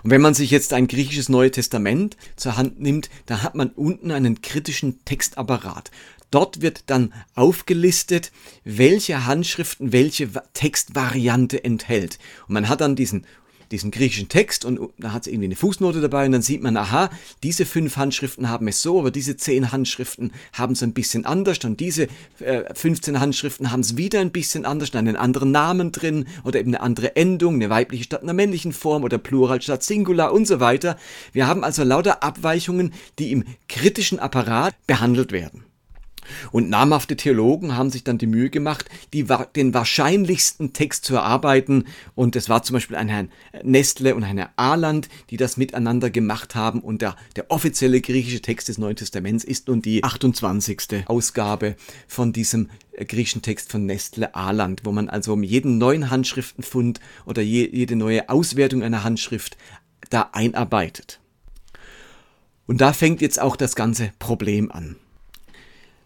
Und 0.03 0.12
wenn 0.12 0.21
man 0.21 0.33
sich 0.33 0.51
jetzt 0.51 0.74
ein 0.74 0.88
griechisches 0.88 1.29
Neue 1.29 1.51
Testament 1.51 2.17
zur 2.36 2.57
Hand 2.57 2.79
nimmt, 2.79 3.09
da 3.25 3.43
hat 3.43 3.55
man 3.55 3.69
unten 3.69 4.12
einen 4.12 4.41
kritischen 4.41 5.03
Textapparat. 5.05 5.91
Dort 6.31 6.62
wird 6.62 6.83
dann 6.88 7.13
aufgelistet, 7.33 8.31
welche 8.63 9.25
Handschriften 9.25 9.91
welche 9.91 10.29
Textvariante 10.53 11.63
enthält. 11.63 12.19
Und 12.48 12.53
man 12.53 12.69
hat 12.69 12.81
dann 12.81 12.95
diesen 12.95 13.25
diesen 13.71 13.91
griechischen 13.91 14.29
Text 14.29 14.65
und 14.65 14.79
da 14.97 15.13
hat 15.13 15.23
es 15.23 15.27
irgendwie 15.27 15.45
eine 15.45 15.55
Fußnote 15.55 16.01
dabei 16.01 16.25
und 16.25 16.31
dann 16.31 16.41
sieht 16.41 16.61
man, 16.61 16.75
aha, 16.77 17.09
diese 17.43 17.65
fünf 17.65 17.97
Handschriften 17.97 18.49
haben 18.49 18.67
es 18.67 18.81
so, 18.81 18.99
aber 18.99 19.11
diese 19.11 19.38
zehn 19.38 19.71
Handschriften 19.71 20.31
haben 20.53 20.73
es 20.73 20.83
ein 20.83 20.93
bisschen 20.93 21.25
anders 21.25 21.59
und 21.63 21.79
diese 21.79 22.07
äh, 22.39 22.73
15 22.73 23.19
Handschriften 23.19 23.71
haben 23.71 23.81
es 23.81 23.97
wieder 23.97 24.19
ein 24.19 24.31
bisschen 24.31 24.65
anders, 24.65 24.93
einen 24.95 25.15
anderen 25.15 25.51
Namen 25.51 25.91
drin 25.91 26.25
oder 26.43 26.59
eben 26.59 26.73
eine 26.73 26.81
andere 26.81 27.15
Endung, 27.15 27.55
eine 27.55 27.69
weibliche 27.69 28.03
statt 28.05 28.23
einer 28.23 28.33
männlichen 28.33 28.73
Form 28.73 29.03
oder 29.03 29.17
Plural 29.17 29.61
statt 29.61 29.83
Singular 29.83 30.33
und 30.33 30.47
so 30.47 30.59
weiter. 30.59 30.97
Wir 31.31 31.47
haben 31.47 31.63
also 31.63 31.83
lauter 31.83 32.23
Abweichungen, 32.23 32.93
die 33.19 33.31
im 33.31 33.43
kritischen 33.67 34.19
Apparat 34.19 34.75
behandelt 34.88 35.31
werden. 35.31 35.68
Und 36.51 36.69
namhafte 36.69 37.15
Theologen 37.15 37.75
haben 37.75 37.89
sich 37.89 38.03
dann 38.03 38.17
die 38.17 38.27
Mühe 38.27 38.50
gemacht, 38.50 38.86
die, 39.13 39.25
den 39.55 39.74
wahrscheinlichsten 39.74 40.74
Text 40.74 41.05
zu 41.05 41.15
erarbeiten. 41.15 41.86
Und 42.15 42.36
es 42.36 42.50
war 42.50 42.63
zum 42.63 42.75
Beispiel 42.75 42.95
ein 42.95 43.09
Herrn 43.09 43.31
Nestle 43.63 44.15
und 44.15 44.24
ein 44.24 44.38
Herr 44.38 44.51
Ahland, 44.55 45.09
die 45.29 45.38
das 45.38 45.57
miteinander 45.57 46.09
gemacht 46.09 46.55
haben. 46.55 46.81
Und 46.81 47.01
der, 47.01 47.15
der 47.36 47.51
offizielle 47.51 48.01
griechische 48.01 48.41
Text 48.41 48.67
des 48.67 48.77
Neuen 48.77 48.95
Testaments 48.95 49.43
ist 49.43 49.67
nun 49.67 49.81
die 49.81 50.03
28. 50.03 51.07
Ausgabe 51.07 51.75
von 52.07 52.33
diesem 52.33 52.69
äh, 52.93 53.05
griechischen 53.05 53.41
Text 53.41 53.71
von 53.71 53.86
Nestle 53.86 54.36
Ahland, 54.36 54.81
wo 54.83 54.91
man 54.91 55.09
also 55.09 55.33
um 55.33 55.43
jeden 55.43 55.77
neuen 55.77 56.09
Handschriftenfund 56.09 57.00
oder 57.25 57.41
je, 57.41 57.69
jede 57.71 57.95
neue 57.95 58.29
Auswertung 58.29 58.83
einer 58.83 59.03
Handschrift 59.03 59.57
da 60.09 60.29
einarbeitet. 60.33 61.19
Und 62.67 62.81
da 62.81 62.93
fängt 62.93 63.21
jetzt 63.21 63.41
auch 63.41 63.55
das 63.55 63.75
ganze 63.75 64.12
Problem 64.19 64.71
an 64.71 64.95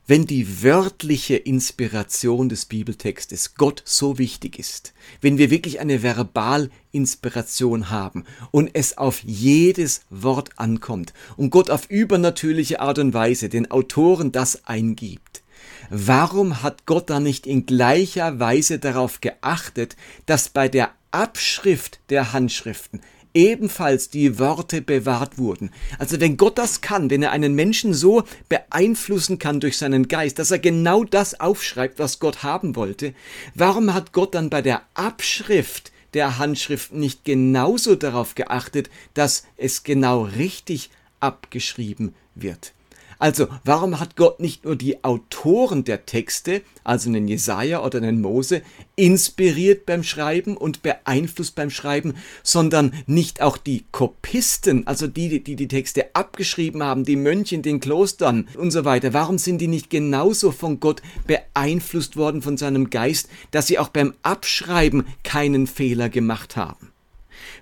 wenn 0.06 0.26
die 0.26 0.64
wörtliche 0.64 1.36
Inspiration 1.36 2.50
des 2.50 2.66
Bibeltextes 2.66 3.56
Gott 3.56 3.82
so 3.86 4.18
wichtig 4.18 4.60
ist, 4.60 4.94
wenn 5.22 5.38
wir 5.38 5.50
wirklich 5.50 5.80
eine 5.80 6.02
Verbalinspiration 6.02 7.90
haben 7.90 8.26
und 8.52 8.72
es 8.74 8.98
auf 8.98 9.24
jedes 9.24 10.02
Wort 10.10 10.50
ankommt 10.58 11.14
und 11.38 11.52
Gott 11.52 11.70
auf 11.70 11.90
übernatürliche 11.90 12.82
Art 12.82 13.00
und 13.00 13.14
Weise 13.14 13.48
den 13.48 13.72
Autoren 13.72 14.34
das 14.34 14.66
eingibt, 14.66 15.42
warum 15.90 16.62
hat 16.62 16.86
Gott 16.86 17.10
da 17.10 17.22
nicht 17.22 17.48
in 17.48 17.66
gleicher 17.66 18.40
Weise 18.40 18.80
darauf 18.80 19.22
geachtet, 19.22 19.96
dass 20.26 20.50
bei 20.50 20.68
der 20.68 20.92
Abschrift 21.12 22.00
der 22.10 22.34
Handschriften 22.34 23.02
ebenfalls 23.34 24.10
die 24.10 24.40
Worte 24.40 24.82
bewahrt 24.82 25.38
wurden. 25.38 25.72
Also 25.98 26.20
wenn 26.20 26.38
Gott 26.38 26.58
das 26.58 26.82
kann, 26.82 27.10
wenn 27.10 27.24
er 27.24 27.32
einen 27.32 27.56
Menschen 27.56 27.94
so 27.94 28.24
beeinflussen 28.50 29.40
kann 29.40 29.60
durch 29.60 29.78
seinen 29.78 30.08
Geist, 30.08 30.40
dass 30.40 30.52
er 30.52 30.60
genau 30.60 31.04
das 31.04 31.40
aufschreibt, 31.40 32.00
was 32.00 32.20
Gott 32.20 32.44
haben 32.44 32.76
wollte, 32.76 33.14
warum 33.56 33.94
hat 33.94 34.14
Gott 34.14 34.36
dann 34.36 34.50
bei 34.50 34.62
der 34.62 34.82
Abschrift 34.94 35.92
der 36.14 36.38
Handschrift 36.38 36.94
nicht 36.94 37.26
genauso 37.26 37.96
darauf 37.96 38.36
geachtet, 38.36 38.90
dass 39.14 39.46
es 39.58 39.84
genau 39.84 40.24
richtig 40.24 40.92
abgeschrieben 41.20 42.14
wird? 42.36 42.74
Also, 43.20 43.48
warum 43.64 44.00
hat 44.00 44.16
Gott 44.16 44.40
nicht 44.40 44.66
nur 44.66 44.76
die 44.76 45.04
Autoren 45.04 45.84
der 45.84 46.06
Texte, 46.06 46.62
also 46.84 47.10
einen 47.10 47.28
Jesaja 47.28 47.84
oder 47.84 48.00
einen 48.00 48.22
Mose, 48.22 48.62
inspiriert 48.96 49.86
beim 49.86 50.04
Schreiben 50.04 50.58
und 50.58 50.82
beeinflusst 50.82 51.56
beim 51.56 51.70
Schreiben, 51.70 52.16
sondern 52.44 52.94
nicht 53.08 53.42
auch 53.42 53.58
die 53.58 53.86
Kopisten, 53.92 54.86
also 54.88 55.08
die, 55.08 55.44
die 55.44 55.56
die 55.56 55.68
Texte 55.68 56.16
abgeschrieben 56.16 56.84
haben, 56.84 57.06
die 57.06 57.16
Mönche 57.16 57.56
in 57.56 57.62
den 57.62 57.80
Klostern 57.80 58.48
und 58.58 58.72
so 58.72 58.86
weiter. 58.86 59.14
Warum 59.14 59.38
sind 59.38 59.60
die 59.60 59.68
nicht 59.68 59.90
genauso 59.90 60.52
von 60.52 60.80
Gott 60.80 61.02
beeinflusst 61.26 62.18
worden 62.18 62.42
von 62.42 62.58
seinem 62.58 62.90
Geist, 62.90 63.30
dass 63.52 63.68
sie 63.68 63.80
auch 63.80 63.90
beim 63.90 64.14
Abschreiben 64.22 65.06
keinen 65.24 65.68
Fehler 65.68 66.10
gemacht 66.10 66.56
haben? 66.56 66.94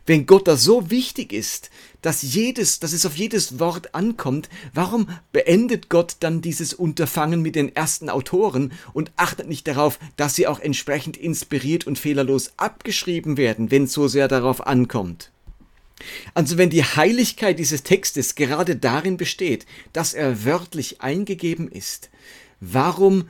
Wenn 0.05 0.25
Gott 0.25 0.47
da 0.47 0.57
so 0.57 0.89
wichtig 0.89 1.31
ist, 1.31 1.69
dass 2.01 2.21
jedes, 2.21 2.79
dass 2.79 2.93
es 2.93 3.05
auf 3.05 3.15
jedes 3.15 3.59
Wort 3.59 3.93
ankommt, 3.93 4.49
warum 4.73 5.09
beendet 5.31 5.89
Gott 5.89 6.17
dann 6.19 6.41
dieses 6.41 6.73
Unterfangen 6.73 7.41
mit 7.41 7.55
den 7.55 7.75
ersten 7.75 8.09
Autoren 8.09 8.73
und 8.93 9.11
achtet 9.15 9.47
nicht 9.47 9.67
darauf, 9.67 9.99
dass 10.17 10.35
sie 10.35 10.47
auch 10.47 10.59
entsprechend 10.59 11.17
inspiriert 11.17 11.85
und 11.87 11.99
fehlerlos 11.99 12.53
abgeschrieben 12.57 13.37
werden, 13.37 13.71
wenn 13.71 13.83
es 13.83 13.93
so 13.93 14.07
sehr 14.07 14.27
darauf 14.27 14.65
ankommt? 14.65 15.31
Also 16.33 16.57
wenn 16.57 16.69
die 16.69 16.83
Heiligkeit 16.83 17.59
dieses 17.59 17.83
Textes 17.83 18.35
gerade 18.35 18.75
darin 18.75 19.17
besteht, 19.17 19.65
dass 19.93 20.13
er 20.13 20.45
wörtlich 20.45 21.01
eingegeben 21.01 21.69
ist, 21.69 22.09
warum 22.59 23.29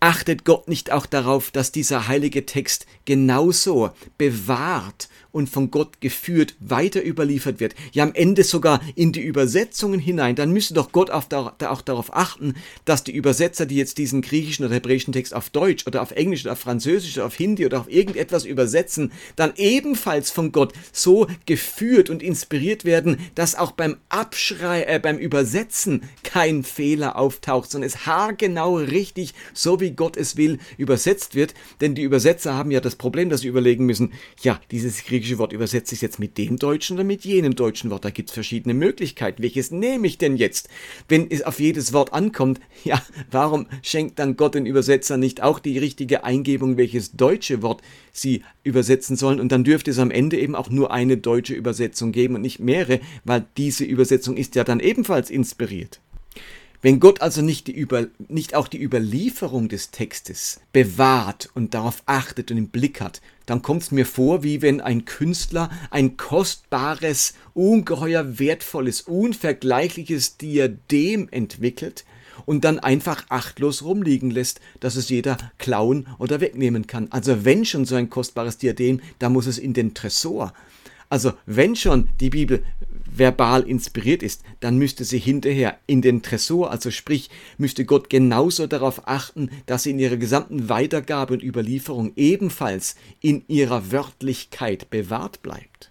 achtet 0.00 0.44
Gott 0.44 0.66
nicht 0.66 0.90
auch 0.90 1.06
darauf, 1.06 1.50
dass 1.50 1.72
dieser 1.72 2.08
heilige 2.08 2.46
Text 2.46 2.86
genauso 3.04 3.90
bewahrt 4.16 5.08
und 5.32 5.48
von 5.48 5.70
Gott 5.70 6.00
geführt 6.00 6.54
weiter 6.60 7.04
überliefert 7.04 7.60
wird, 7.60 7.74
ja 7.92 8.04
am 8.04 8.14
Ende 8.14 8.44
sogar 8.44 8.80
in 8.94 9.12
die 9.12 9.20
Übersetzungen 9.20 10.00
hinein, 10.00 10.34
dann 10.34 10.52
müsste 10.52 10.74
doch 10.74 10.92
Gott 10.92 11.10
auch, 11.10 11.24
darauf 11.24 12.14
achten, 12.14 12.54
dass 12.84 13.04
die 13.04 13.14
Übersetzer, 13.14 13.66
die 13.66 13.76
jetzt 13.76 13.98
diesen 13.98 14.22
griechischen 14.22 14.64
oder 14.64 14.74
hebräischen 14.74 15.12
Text 15.12 15.34
auf 15.34 15.50
Deutsch 15.50 15.86
oder 15.86 16.02
auf 16.02 16.10
Englisch 16.10 16.44
oder 16.44 16.52
auf 16.52 16.58
Französisch 16.58 17.16
oder 17.16 17.26
auf 17.26 17.34
Hindi 17.34 17.66
oder 17.66 17.80
auf 17.80 17.90
irgendetwas 17.90 18.44
übersetzen, 18.44 19.12
dann 19.36 19.52
ebenfalls 19.56 20.30
von 20.30 20.52
Gott 20.52 20.72
so 20.92 21.26
geführt 21.46 22.10
und 22.10 22.22
inspiriert 22.22 22.84
werden, 22.84 23.18
dass 23.34 23.54
auch 23.54 23.72
beim 23.72 23.96
Abschrei, 24.08 24.82
äh, 24.84 24.98
beim 24.98 25.18
Übersetzen 25.18 26.02
kein 26.22 26.64
Fehler 26.64 27.16
auftaucht, 27.16 27.70
sondern 27.70 27.86
es 27.86 28.06
haargenau 28.06 28.76
richtig, 28.76 29.34
so 29.54 29.80
wie 29.80 29.92
Gott 29.92 30.16
es 30.16 30.36
will, 30.36 30.58
übersetzt 30.76 31.34
wird. 31.34 31.54
Denn 31.80 31.94
die 31.94 32.02
Übersetzer 32.02 32.54
haben 32.54 32.70
ja 32.70 32.80
das 32.80 32.96
Problem, 32.96 33.30
dass 33.30 33.42
sie 33.42 33.48
überlegen 33.48 33.86
müssen, 33.86 34.12
ja, 34.42 34.60
dieses 34.70 35.04
griechische 35.04 35.19
griechische 35.20 35.38
Wort 35.38 35.52
übersetze 35.52 35.94
ich 35.94 36.00
jetzt 36.00 36.18
mit 36.18 36.38
dem 36.38 36.56
deutschen 36.56 36.96
oder 36.96 37.04
mit 37.04 37.24
jenem 37.24 37.54
deutschen 37.54 37.90
Wort. 37.90 38.04
Da 38.04 38.10
gibt 38.10 38.30
es 38.30 38.34
verschiedene 38.34 38.74
Möglichkeiten. 38.74 39.42
Welches 39.42 39.70
nehme 39.70 40.06
ich 40.06 40.18
denn 40.18 40.36
jetzt? 40.36 40.68
Wenn 41.08 41.30
es 41.30 41.42
auf 41.42 41.60
jedes 41.60 41.92
Wort 41.92 42.12
ankommt, 42.12 42.60
ja, 42.84 43.02
warum 43.30 43.66
schenkt 43.82 44.18
dann 44.18 44.36
Gott 44.36 44.54
den 44.54 44.66
Übersetzer 44.66 45.16
nicht 45.16 45.42
auch 45.42 45.58
die 45.58 45.78
richtige 45.78 46.24
Eingebung, 46.24 46.76
welches 46.76 47.12
deutsche 47.12 47.62
Wort 47.62 47.82
sie 48.12 48.42
übersetzen 48.64 49.16
sollen? 49.16 49.40
Und 49.40 49.52
dann 49.52 49.64
dürfte 49.64 49.90
es 49.90 49.98
am 49.98 50.10
Ende 50.10 50.38
eben 50.38 50.54
auch 50.54 50.70
nur 50.70 50.90
eine 50.90 51.16
deutsche 51.16 51.54
Übersetzung 51.54 52.12
geben 52.12 52.34
und 52.36 52.42
nicht 52.42 52.60
mehrere, 52.60 53.00
weil 53.24 53.44
diese 53.56 53.84
Übersetzung 53.84 54.36
ist 54.36 54.54
ja 54.54 54.64
dann 54.64 54.80
ebenfalls 54.80 55.30
inspiriert. 55.30 56.00
Wenn 56.82 56.98
Gott 56.98 57.20
also 57.20 57.42
nicht, 57.42 57.66
die 57.66 57.72
Über, 57.72 58.06
nicht 58.28 58.54
auch 58.54 58.66
die 58.66 58.82
Überlieferung 58.82 59.68
des 59.68 59.90
Textes 59.90 60.60
bewahrt 60.72 61.50
und 61.54 61.74
darauf 61.74 62.02
achtet 62.06 62.50
und 62.50 62.56
im 62.56 62.68
Blick 62.68 63.02
hat, 63.02 63.20
dann 63.44 63.60
kommt 63.60 63.82
es 63.82 63.90
mir 63.90 64.06
vor, 64.06 64.42
wie 64.42 64.62
wenn 64.62 64.80
ein 64.80 65.04
Künstler 65.04 65.70
ein 65.90 66.16
kostbares, 66.16 67.34
ungeheuer 67.52 68.38
wertvolles, 68.38 69.02
unvergleichliches 69.02 70.38
Diadem 70.38 71.28
entwickelt 71.30 72.06
und 72.46 72.64
dann 72.64 72.78
einfach 72.78 73.26
achtlos 73.28 73.82
rumliegen 73.82 74.30
lässt, 74.30 74.60
dass 74.80 74.96
es 74.96 75.10
jeder 75.10 75.36
klauen 75.58 76.06
oder 76.18 76.40
wegnehmen 76.40 76.86
kann. 76.86 77.08
Also 77.10 77.44
wenn 77.44 77.66
schon 77.66 77.84
so 77.84 77.94
ein 77.94 78.08
kostbares 78.08 78.56
Diadem, 78.56 79.00
dann 79.18 79.34
muss 79.34 79.46
es 79.46 79.58
in 79.58 79.74
den 79.74 79.92
Tresor. 79.92 80.54
Also 81.10 81.32
wenn 81.44 81.76
schon 81.76 82.08
die 82.20 82.30
Bibel 82.30 82.62
verbal 83.12 83.62
inspiriert 83.62 84.22
ist, 84.22 84.42
dann 84.60 84.78
müsste 84.78 85.04
sie 85.04 85.18
hinterher 85.18 85.78
in 85.86 86.02
den 86.02 86.22
Tresor, 86.22 86.70
also 86.70 86.90
sprich, 86.90 87.30
müsste 87.58 87.84
Gott 87.84 88.10
genauso 88.10 88.66
darauf 88.66 89.08
achten, 89.08 89.50
dass 89.66 89.82
sie 89.82 89.90
in 89.90 89.98
ihrer 89.98 90.16
gesamten 90.16 90.68
Weitergabe 90.68 91.34
und 91.34 91.42
Überlieferung 91.42 92.12
ebenfalls 92.16 92.96
in 93.20 93.44
ihrer 93.48 93.90
Wörtlichkeit 93.92 94.90
bewahrt 94.90 95.42
bleibt. 95.42 95.90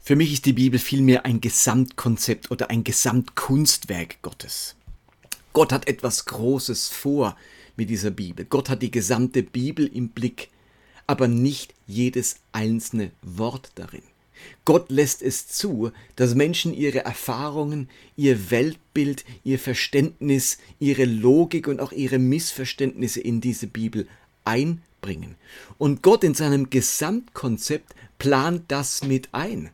Für 0.00 0.16
mich 0.16 0.32
ist 0.32 0.46
die 0.46 0.54
Bibel 0.54 0.78
vielmehr 0.78 1.26
ein 1.26 1.40
Gesamtkonzept 1.40 2.50
oder 2.50 2.70
ein 2.70 2.82
Gesamtkunstwerk 2.82 4.22
Gottes. 4.22 4.74
Gott 5.52 5.72
hat 5.72 5.86
etwas 5.86 6.24
Großes 6.24 6.88
vor 6.88 7.36
mit 7.76 7.90
dieser 7.90 8.10
Bibel. 8.10 8.46
Gott 8.46 8.70
hat 8.70 8.82
die 8.82 8.90
gesamte 8.90 9.42
Bibel 9.42 9.86
im 9.86 10.08
Blick 10.08 10.48
aber 11.06 11.26
nicht 11.26 11.74
jedes 11.86 12.36
einzelne 12.52 13.10
Wort 13.22 13.72
darin. 13.74 14.02
Gott 14.64 14.90
lässt 14.90 15.22
es 15.22 15.48
zu, 15.48 15.92
dass 16.16 16.34
Menschen 16.34 16.74
ihre 16.74 17.04
Erfahrungen, 17.04 17.88
ihr 18.16 18.50
Weltbild, 18.50 19.24
ihr 19.44 19.58
Verständnis, 19.58 20.58
ihre 20.78 21.04
Logik 21.04 21.68
und 21.68 21.80
auch 21.80 21.92
ihre 21.92 22.18
Missverständnisse 22.18 23.20
in 23.20 23.40
diese 23.40 23.66
Bibel 23.66 24.06
einbringen. 24.44 25.36
Und 25.78 26.02
Gott 26.02 26.24
in 26.24 26.34
seinem 26.34 26.70
Gesamtkonzept 26.70 27.94
plant 28.18 28.64
das 28.68 29.04
mit 29.04 29.28
ein. 29.32 29.70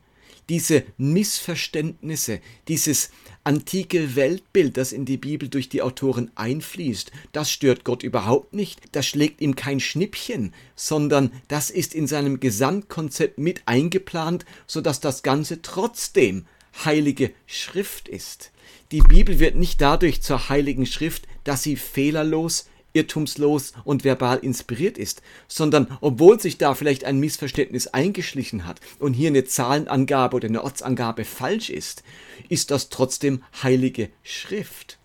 Diese 0.49 0.85
Missverständnisse, 0.99 2.41
dieses 2.69 3.11
antike 3.45 4.17
Weltbild, 4.17 4.77
das 4.77 4.93
in 4.93 5.05
die 5.05 5.19
Bibel 5.19 5.49
durch 5.49 5.69
die 5.69 5.83
Autoren 5.83 6.31
einfließt, 6.35 7.13
das 7.33 7.51
stört 7.51 7.85
Gott 7.85 8.03
überhaupt 8.03 8.55
nicht, 8.55 8.81
das 8.93 9.07
schlägt 9.07 9.41
ihm 9.41 9.55
kein 9.55 9.81
Schnippchen, 9.81 10.55
sondern 10.75 11.31
das 11.49 11.71
ist 11.71 11.95
in 11.95 12.07
seinem 12.07 12.41
Gesamtkonzept 12.41 13.39
mit 13.39 13.63
eingeplant, 13.67 14.47
sodass 14.67 15.01
das 15.01 15.23
Ganze 15.23 15.63
trotzdem 15.63 16.47
heilige 16.85 17.33
Schrift 17.47 18.09
ist. 18.09 18.51
Die 18.91 19.03
Bibel 19.03 19.39
wird 19.39 19.57
nicht 19.57 19.81
dadurch 19.81 20.23
zur 20.23 20.49
heiligen 20.49 20.87
Schrift, 20.87 21.29
dass 21.45 21.63
sie 21.63 21.77
fehlerlos, 21.77 22.67
irrtumslos 22.95 23.75
und 23.85 24.05
verbal 24.05 24.39
inspiriert 24.39 24.97
ist, 24.97 25.21
sondern 25.47 25.99
obwohl 26.01 26.41
sich 26.41 26.57
da 26.57 26.75
vielleicht 26.75 27.05
ein 27.05 27.19
Missverständnis 27.21 27.89
eingeschlichen 27.89 28.67
hat 28.67 28.81
und 28.99 29.13
hier 29.13 29.29
eine 29.29 29.45
Zahlenangabe 29.45 30.37
oder 30.37 30.49
eine 30.49 30.65
Ortsangabe 30.65 31.25
falsch 31.25 31.69
ist, 31.69 32.03
ist 32.49 32.71
das 32.71 32.89
trotzdem 32.89 33.43
heilige 33.63 34.09
Schrift. 34.23 34.99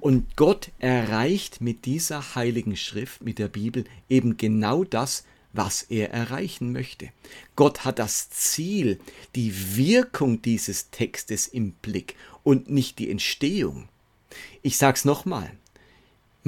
Und 0.00 0.36
Gott 0.36 0.70
erreicht 0.78 1.60
mit 1.60 1.84
dieser 1.84 2.34
heiligen 2.34 2.76
Schrift, 2.76 3.22
mit 3.22 3.38
der 3.38 3.48
Bibel, 3.48 3.84
eben 4.08 4.36
genau 4.36 4.84
das, 4.84 5.24
was 5.52 5.82
er 5.82 6.10
erreichen 6.10 6.72
möchte. 6.72 7.10
Gott 7.56 7.84
hat 7.84 7.98
das 7.98 8.30
Ziel, 8.30 9.00
die 9.34 9.76
Wirkung 9.76 10.40
dieses 10.40 10.90
Textes 10.90 11.48
im 11.48 11.72
Blick 11.72 12.14
und 12.44 12.70
nicht 12.70 12.98
die 12.98 13.10
Entstehung. 13.10 13.88
Ich 14.62 14.76
sag's 14.78 15.04
nochmal. 15.04 15.50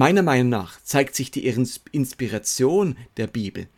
Meiner 0.01 0.23
Meinung 0.23 0.49
nach 0.49 0.83
zeigt 0.83 1.15
sich 1.15 1.31
die 1.31 1.47
Inspiration 1.47 2.97
der 3.19 3.27
Bibel 3.27 3.69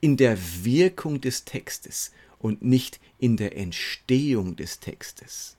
in 0.00 0.16
der 0.16 0.38
Wirkung 0.62 1.20
des 1.20 1.46
Textes 1.46 2.12
und 2.38 2.62
nicht 2.62 3.00
in 3.18 3.36
der 3.36 3.56
Entstehung 3.56 4.54
des 4.54 4.78
Textes. 4.78 5.56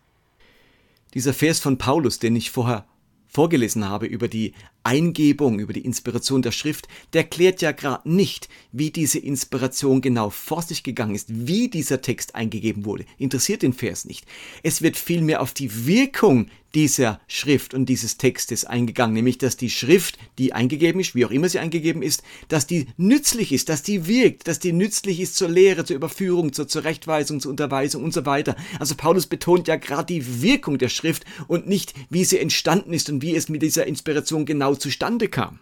Dieser 1.14 1.34
Vers 1.34 1.60
von 1.60 1.78
Paulus, 1.78 2.18
den 2.18 2.38
ich 2.38 2.50
vorher 2.50 2.88
vorgelesen 3.28 3.90
habe 3.90 4.06
über 4.06 4.30
die 4.30 4.54
Eingebung, 4.86 5.60
über 5.60 5.74
die 5.74 5.84
Inspiration 5.84 6.42
der 6.42 6.52
Schrift, 6.52 6.88
der 7.14 7.24
klärt 7.24 7.62
ja 7.62 7.72
gerade 7.72 8.10
nicht, 8.10 8.48
wie 8.72 8.92
diese 8.92 9.20
Inspiration 9.20 10.02
genau 10.02 10.30
vor 10.30 10.62
sich 10.62 10.84
gegangen 10.84 11.16
ist, 11.16 11.28
wie 11.30 11.70
dieser 11.70 12.02
Text 12.02 12.36
eingegeben 12.36 12.86
wurde. 12.86 13.06
Interessiert 13.18 13.64
den 13.64 13.74
Vers 13.74 14.06
nicht. 14.06 14.26
Es 14.64 14.82
wird 14.82 14.98
vielmehr 14.98 15.42
auf 15.42 15.54
die 15.54 15.88
Wirkung 15.88 16.50
dieser 16.76 17.22
Schrift 17.28 17.74
und 17.74 17.88
dieses 17.88 18.18
Textes 18.18 18.66
eingegangen, 18.66 19.14
nämlich 19.14 19.38
dass 19.38 19.56
die 19.56 19.70
Schrift, 19.70 20.20
die 20.38 20.52
eingegeben 20.52 21.00
ist, 21.00 21.16
wie 21.16 21.26
auch 21.26 21.32
immer 21.32 21.48
sie 21.48 21.60
eingegeben 21.60 22.02
ist, 22.02 22.22
dass 22.50 22.68
die 22.68 22.88
nützlich 22.98 23.54
ist, 23.54 23.70
dass 23.70 23.82
die 23.82 24.08
wirkt, 24.08 24.50
dass 24.50 24.60
die 24.60 24.74
nützlich 24.74 25.22
ist 25.22 25.38
zur 25.38 25.48
Lehre, 25.48 25.86
zur 25.86 25.96
Überführung, 25.96 26.52
zur 26.52 26.68
Zurechtweisung, 26.68 27.40
zur 27.40 27.52
Unterweisung 27.52 28.04
und 28.04 28.14
so 28.14 28.26
weiter. 28.26 28.58
Also 28.78 28.96
Paulus 28.96 29.26
betont 29.26 29.70
ja 29.70 29.78
gerade 29.78 30.14
die 30.14 30.42
Wirkung 30.42 30.78
der 30.78 30.90
Schrift 30.90 31.24
und 31.48 31.66
nicht, 31.66 31.94
wie 32.10 32.26
sie 32.26 32.40
entstanden 32.40 32.92
ist 32.92 33.10
und 33.10 33.22
wie 33.22 33.36
es 33.36 33.48
mit 33.48 33.62
dieser 33.62 33.88
Inspiration 33.88 34.46
genau 34.46 34.75
zustande 34.76 35.28
kam. 35.28 35.60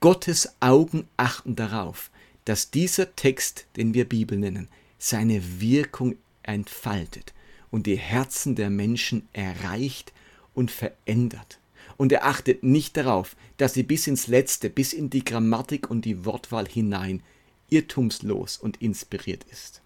Gottes 0.00 0.54
Augen 0.60 1.06
achten 1.16 1.56
darauf, 1.56 2.10
dass 2.44 2.70
dieser 2.70 3.16
Text, 3.16 3.66
den 3.76 3.94
wir 3.94 4.08
Bibel 4.08 4.36
nennen, 4.38 4.68
seine 4.98 5.60
Wirkung 5.60 6.16
entfaltet 6.42 7.32
und 7.70 7.86
die 7.86 7.96
Herzen 7.96 8.54
der 8.54 8.70
Menschen 8.70 9.28
erreicht 9.32 10.12
und 10.54 10.70
verändert. 10.70 11.58
Und 11.96 12.12
er 12.12 12.26
achtet 12.26 12.62
nicht 12.62 12.96
darauf, 12.96 13.36
dass 13.56 13.74
sie 13.74 13.82
bis 13.82 14.06
ins 14.06 14.26
Letzte, 14.26 14.68
bis 14.68 14.92
in 14.92 15.10
die 15.10 15.24
Grammatik 15.24 15.90
und 15.90 16.04
die 16.04 16.24
Wortwahl 16.24 16.66
hinein 16.66 17.22
irrtumslos 17.70 18.56
und 18.56 18.80
inspiriert 18.82 19.44
ist. 19.50 19.80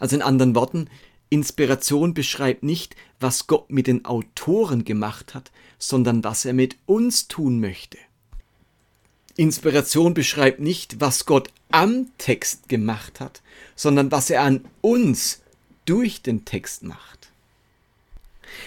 Also 0.00 0.16
in 0.16 0.22
anderen 0.22 0.54
Worten, 0.54 0.88
Inspiration 1.30 2.14
beschreibt 2.14 2.62
nicht, 2.62 2.96
was 3.20 3.46
Gott 3.46 3.70
mit 3.70 3.86
den 3.86 4.04
Autoren 4.04 4.84
gemacht 4.84 5.34
hat, 5.34 5.50
sondern 5.78 6.24
was 6.24 6.44
er 6.44 6.54
mit 6.54 6.76
uns 6.86 7.28
tun 7.28 7.60
möchte. 7.60 7.98
Inspiration 9.36 10.14
beschreibt 10.14 10.60
nicht, 10.60 11.00
was 11.00 11.26
Gott 11.26 11.50
am 11.70 12.10
Text 12.18 12.68
gemacht 12.68 13.20
hat, 13.20 13.42
sondern 13.76 14.10
was 14.10 14.30
er 14.30 14.42
an 14.42 14.64
uns 14.80 15.42
durch 15.84 16.22
den 16.22 16.44
Text 16.44 16.82
macht. 16.82 17.17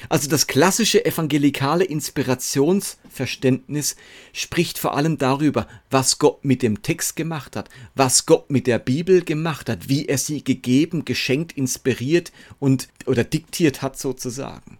Also 0.10 0.30
das 0.30 0.47
klassische 0.47 1.06
evangelikale 1.06 1.84
Inspirationsverständnis 1.84 3.95
spricht 4.34 4.77
vor 4.77 4.95
allem 4.95 5.17
darüber, 5.17 5.67
was 5.89 6.19
Gott 6.19 6.45
mit 6.45 6.62
dem 6.62 6.82
Text 6.82 7.15
gemacht 7.15 7.56
hat, 7.56 7.69
was 7.95 8.25
Gott 8.25 8.51
mit 8.51 8.67
der 8.67 8.80
Bibel 8.80 9.23
gemacht 9.23 9.69
hat, 9.69 9.89
wie 9.89 10.08
er 10.08 10.17
sie 10.17 10.43
gegeben, 10.43 11.06
geschenkt, 11.06 11.58
inspiriert 11.58 12.32
und 12.60 12.89
oder 13.06 13.23
diktiert 13.23 13.82
hat 13.82 13.97
sozusagen. 13.97 14.77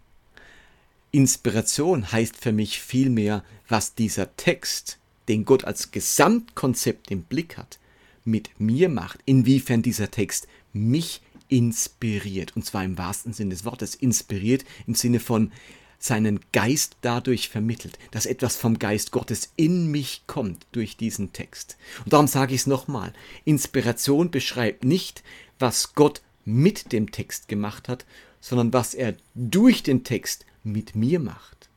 Inspiration 1.10 2.10
heißt 2.10 2.36
für 2.36 2.52
mich 2.52 2.80
vielmehr, 2.80 3.44
was 3.68 3.94
dieser 3.94 4.34
Text, 4.36 4.98
den 5.28 5.44
Gott 5.44 5.64
als 5.64 5.90
Gesamtkonzept 5.90 7.10
im 7.10 7.22
Blick 7.22 7.58
hat, 7.58 7.78
mit 8.24 8.50
mir 8.58 8.88
macht, 8.88 9.18
inwiefern 9.26 9.82
dieser 9.82 10.10
Text 10.10 10.46
mich 10.72 11.20
inspiriert. 11.52 12.56
Und 12.56 12.64
zwar 12.64 12.82
im 12.82 12.96
wahrsten 12.96 13.34
Sinne 13.34 13.50
des 13.50 13.66
Wortes. 13.66 13.94
Inspiriert 13.94 14.64
im 14.86 14.94
Sinne 14.94 15.20
von 15.20 15.52
seinen 15.98 16.40
Geist 16.52 16.96
dadurch 17.02 17.50
vermittelt, 17.50 17.98
dass 18.10 18.26
etwas 18.26 18.56
vom 18.56 18.78
Geist 18.78 19.12
Gottes 19.12 19.52
in 19.56 19.90
mich 19.90 20.22
kommt 20.26 20.66
durch 20.72 20.96
diesen 20.96 21.32
Text. 21.34 21.76
Und 22.04 22.14
darum 22.14 22.26
sage 22.26 22.54
ich 22.54 22.62
es 22.62 22.66
nochmal. 22.66 23.12
Inspiration 23.44 24.30
beschreibt 24.30 24.82
nicht, 24.82 25.22
was 25.58 25.94
Gott 25.94 26.22
mit 26.46 26.90
dem 26.90 27.12
Text 27.12 27.48
gemacht 27.48 27.86
hat, 27.86 28.06
sondern 28.40 28.72
was 28.72 28.94
er 28.94 29.14
durch 29.34 29.82
den 29.82 30.04
Text 30.04 30.46
mit 30.64 30.96
mir 30.96 31.20
macht. 31.20 31.68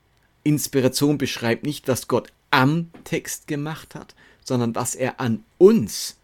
Inspiration 0.43 1.17
beschreibt 1.17 1.65
nicht, 1.65 1.88
was 1.88 2.07
Gott 2.07 2.31
am 2.49 2.89
Text 3.03 3.47
gemacht 3.47 3.93
hat, 3.93 4.15
sondern 4.43 4.73
was 4.73 4.95
er 4.95 5.19
an 5.19 5.43
uns 5.57 6.15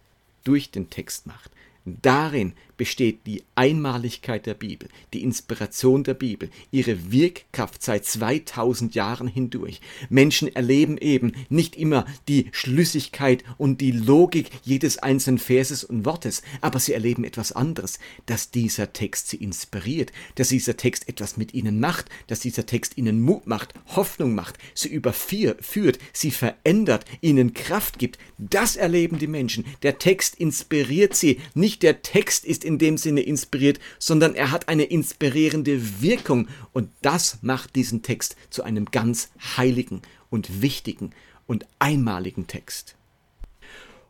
durch 0.42 0.70
den 0.70 0.90
Text 0.90 1.26
macht. 1.26 1.50
Darin 1.84 2.54
besteht 2.76 3.26
die 3.26 3.42
Einmaligkeit 3.54 4.46
der 4.46 4.54
Bibel, 4.54 4.88
die 5.12 5.22
Inspiration 5.22 6.04
der 6.04 6.14
Bibel, 6.14 6.50
ihre 6.70 7.12
Wirkkraft 7.12 7.82
seit 7.82 8.04
2000 8.04 8.94
Jahren 8.94 9.28
hindurch. 9.28 9.80
Menschen 10.08 10.54
erleben 10.54 10.98
eben 10.98 11.32
nicht 11.48 11.76
immer 11.76 12.06
die 12.28 12.48
Schlüssigkeit 12.52 13.44
und 13.58 13.80
die 13.80 13.92
Logik 13.92 14.50
jedes 14.62 14.98
einzelnen 14.98 15.38
Verses 15.38 15.84
und 15.84 16.04
Wortes, 16.04 16.42
aber 16.60 16.78
sie 16.78 16.92
erleben 16.92 17.24
etwas 17.24 17.52
anderes, 17.52 17.98
dass 18.26 18.50
dieser 18.50 18.92
Text 18.92 19.28
sie 19.28 19.36
inspiriert, 19.36 20.12
dass 20.34 20.48
dieser 20.48 20.76
Text 20.76 21.08
etwas 21.08 21.36
mit 21.36 21.54
ihnen 21.54 21.80
macht, 21.80 22.08
dass 22.26 22.40
dieser 22.40 22.66
Text 22.66 22.96
ihnen 22.96 23.20
Mut 23.22 23.46
macht, 23.46 23.74
Hoffnung 23.94 24.34
macht, 24.34 24.58
sie 24.74 24.88
überführt, 24.88 25.98
sie 26.12 26.30
verändert, 26.30 27.04
ihnen 27.20 27.54
Kraft 27.54 27.98
gibt. 27.98 28.18
Das 28.38 28.76
erleben 28.76 29.18
die 29.18 29.26
Menschen. 29.26 29.64
Der 29.82 29.98
Text 29.98 30.36
inspiriert 30.36 31.14
sie, 31.14 31.40
nicht 31.54 31.82
der 31.82 32.02
Text 32.02 32.44
ist 32.44 32.64
in 32.72 32.78
dem 32.78 32.98
Sinne 32.98 33.20
inspiriert, 33.20 33.78
sondern 33.98 34.34
er 34.34 34.50
hat 34.50 34.68
eine 34.68 34.84
inspirierende 34.84 36.02
Wirkung 36.02 36.48
und 36.72 36.90
das 37.02 37.38
macht 37.42 37.76
diesen 37.76 38.02
Text 38.02 38.36
zu 38.50 38.62
einem 38.62 38.86
ganz 38.86 39.30
heiligen 39.56 40.02
und 40.30 40.62
wichtigen 40.62 41.10
und 41.46 41.66
einmaligen 41.78 42.46
Text. 42.46 42.96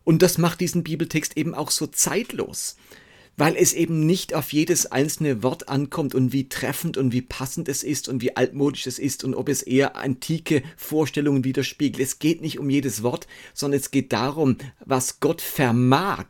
Und 0.04 0.22
das 0.22 0.38
macht 0.38 0.60
diesen 0.60 0.82
Bibeltext 0.82 1.36
eben 1.36 1.54
auch 1.54 1.70
so 1.70 1.86
zeitlos, 1.86 2.76
weil 3.36 3.56
es 3.56 3.72
eben 3.72 4.04
nicht 4.04 4.34
auf 4.34 4.52
jedes 4.52 4.86
einzelne 4.86 5.42
Wort 5.42 5.68
ankommt 5.68 6.14
und 6.14 6.32
wie 6.32 6.48
treffend 6.48 6.96
und 6.96 7.12
wie 7.12 7.22
passend 7.22 7.68
es 7.68 7.82
ist 7.82 8.08
und 8.08 8.20
wie 8.20 8.36
altmodisch 8.36 8.86
es 8.86 8.98
ist 8.98 9.24
und 9.24 9.34
ob 9.34 9.48
es 9.48 9.62
eher 9.62 9.96
antike 9.96 10.62
Vorstellungen 10.76 11.44
widerspiegelt. 11.44 12.02
Es 12.02 12.18
geht 12.18 12.42
nicht 12.42 12.58
um 12.58 12.68
jedes 12.68 13.02
Wort, 13.02 13.26
sondern 13.54 13.80
es 13.80 13.90
geht 13.90 14.12
darum, 14.12 14.58
was 14.84 15.20
Gott 15.20 15.40
vermag, 15.40 16.26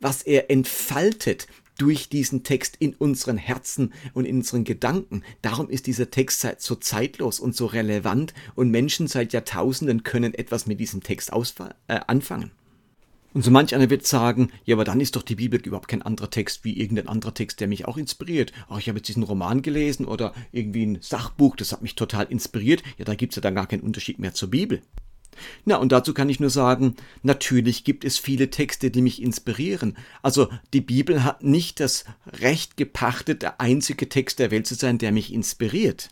was 0.00 0.22
er 0.22 0.50
entfaltet 0.50 1.46
durch 1.80 2.10
diesen 2.10 2.42
Text 2.42 2.76
in 2.78 2.94
unseren 2.94 3.38
Herzen 3.38 3.94
und 4.12 4.26
in 4.26 4.36
unseren 4.36 4.64
Gedanken. 4.64 5.22
Darum 5.40 5.70
ist 5.70 5.86
dieser 5.86 6.10
Text 6.10 6.46
so 6.58 6.74
zeitlos 6.74 7.40
und 7.40 7.56
so 7.56 7.66
relevant 7.66 8.34
und 8.54 8.70
Menschen 8.70 9.06
seit 9.06 9.32
Jahrtausenden 9.32 10.02
können 10.02 10.34
etwas 10.34 10.66
mit 10.66 10.78
diesem 10.78 11.02
Text 11.02 11.32
äh, 11.32 12.00
anfangen. 12.06 12.50
Und 13.32 13.44
so 13.44 13.50
manch 13.50 13.74
einer 13.74 13.90
wird 13.90 14.06
sagen, 14.06 14.50
ja, 14.64 14.74
aber 14.74 14.84
dann 14.84 15.00
ist 15.00 15.14
doch 15.14 15.22
die 15.22 15.36
Bibel 15.36 15.60
überhaupt 15.60 15.88
kein 15.88 16.02
anderer 16.02 16.30
Text 16.30 16.64
wie 16.64 16.78
irgendein 16.78 17.06
anderer 17.06 17.32
Text, 17.32 17.60
der 17.60 17.68
mich 17.68 17.86
auch 17.86 17.96
inspiriert. 17.96 18.52
Ach, 18.68 18.78
ich 18.78 18.88
habe 18.88 18.98
jetzt 18.98 19.08
diesen 19.08 19.22
Roman 19.22 19.62
gelesen 19.62 20.04
oder 20.04 20.34
irgendwie 20.50 20.84
ein 20.84 20.98
Sachbuch, 21.00 21.54
das 21.54 21.70
hat 21.72 21.80
mich 21.80 21.94
total 21.94 22.26
inspiriert. 22.26 22.82
Ja, 22.98 23.04
da 23.04 23.14
gibt 23.14 23.32
es 23.32 23.36
ja 23.36 23.42
dann 23.42 23.54
gar 23.54 23.68
keinen 23.68 23.82
Unterschied 23.82 24.18
mehr 24.18 24.34
zur 24.34 24.50
Bibel. 24.50 24.82
Na, 25.64 25.76
und 25.76 25.92
dazu 25.92 26.14
kann 26.14 26.28
ich 26.28 26.40
nur 26.40 26.50
sagen, 26.50 26.96
natürlich 27.22 27.84
gibt 27.84 28.04
es 28.04 28.18
viele 28.18 28.50
Texte, 28.50 28.90
die 28.90 29.02
mich 29.02 29.22
inspirieren. 29.22 29.96
Also 30.22 30.48
die 30.72 30.80
Bibel 30.80 31.24
hat 31.24 31.42
nicht 31.42 31.80
das 31.80 32.04
Recht 32.26 32.76
gepachtet, 32.76 33.42
der 33.42 33.60
einzige 33.60 34.08
Text 34.08 34.38
der 34.38 34.50
Welt 34.50 34.66
zu 34.66 34.74
sein, 34.74 34.98
der 34.98 35.12
mich 35.12 35.32
inspiriert. 35.32 36.10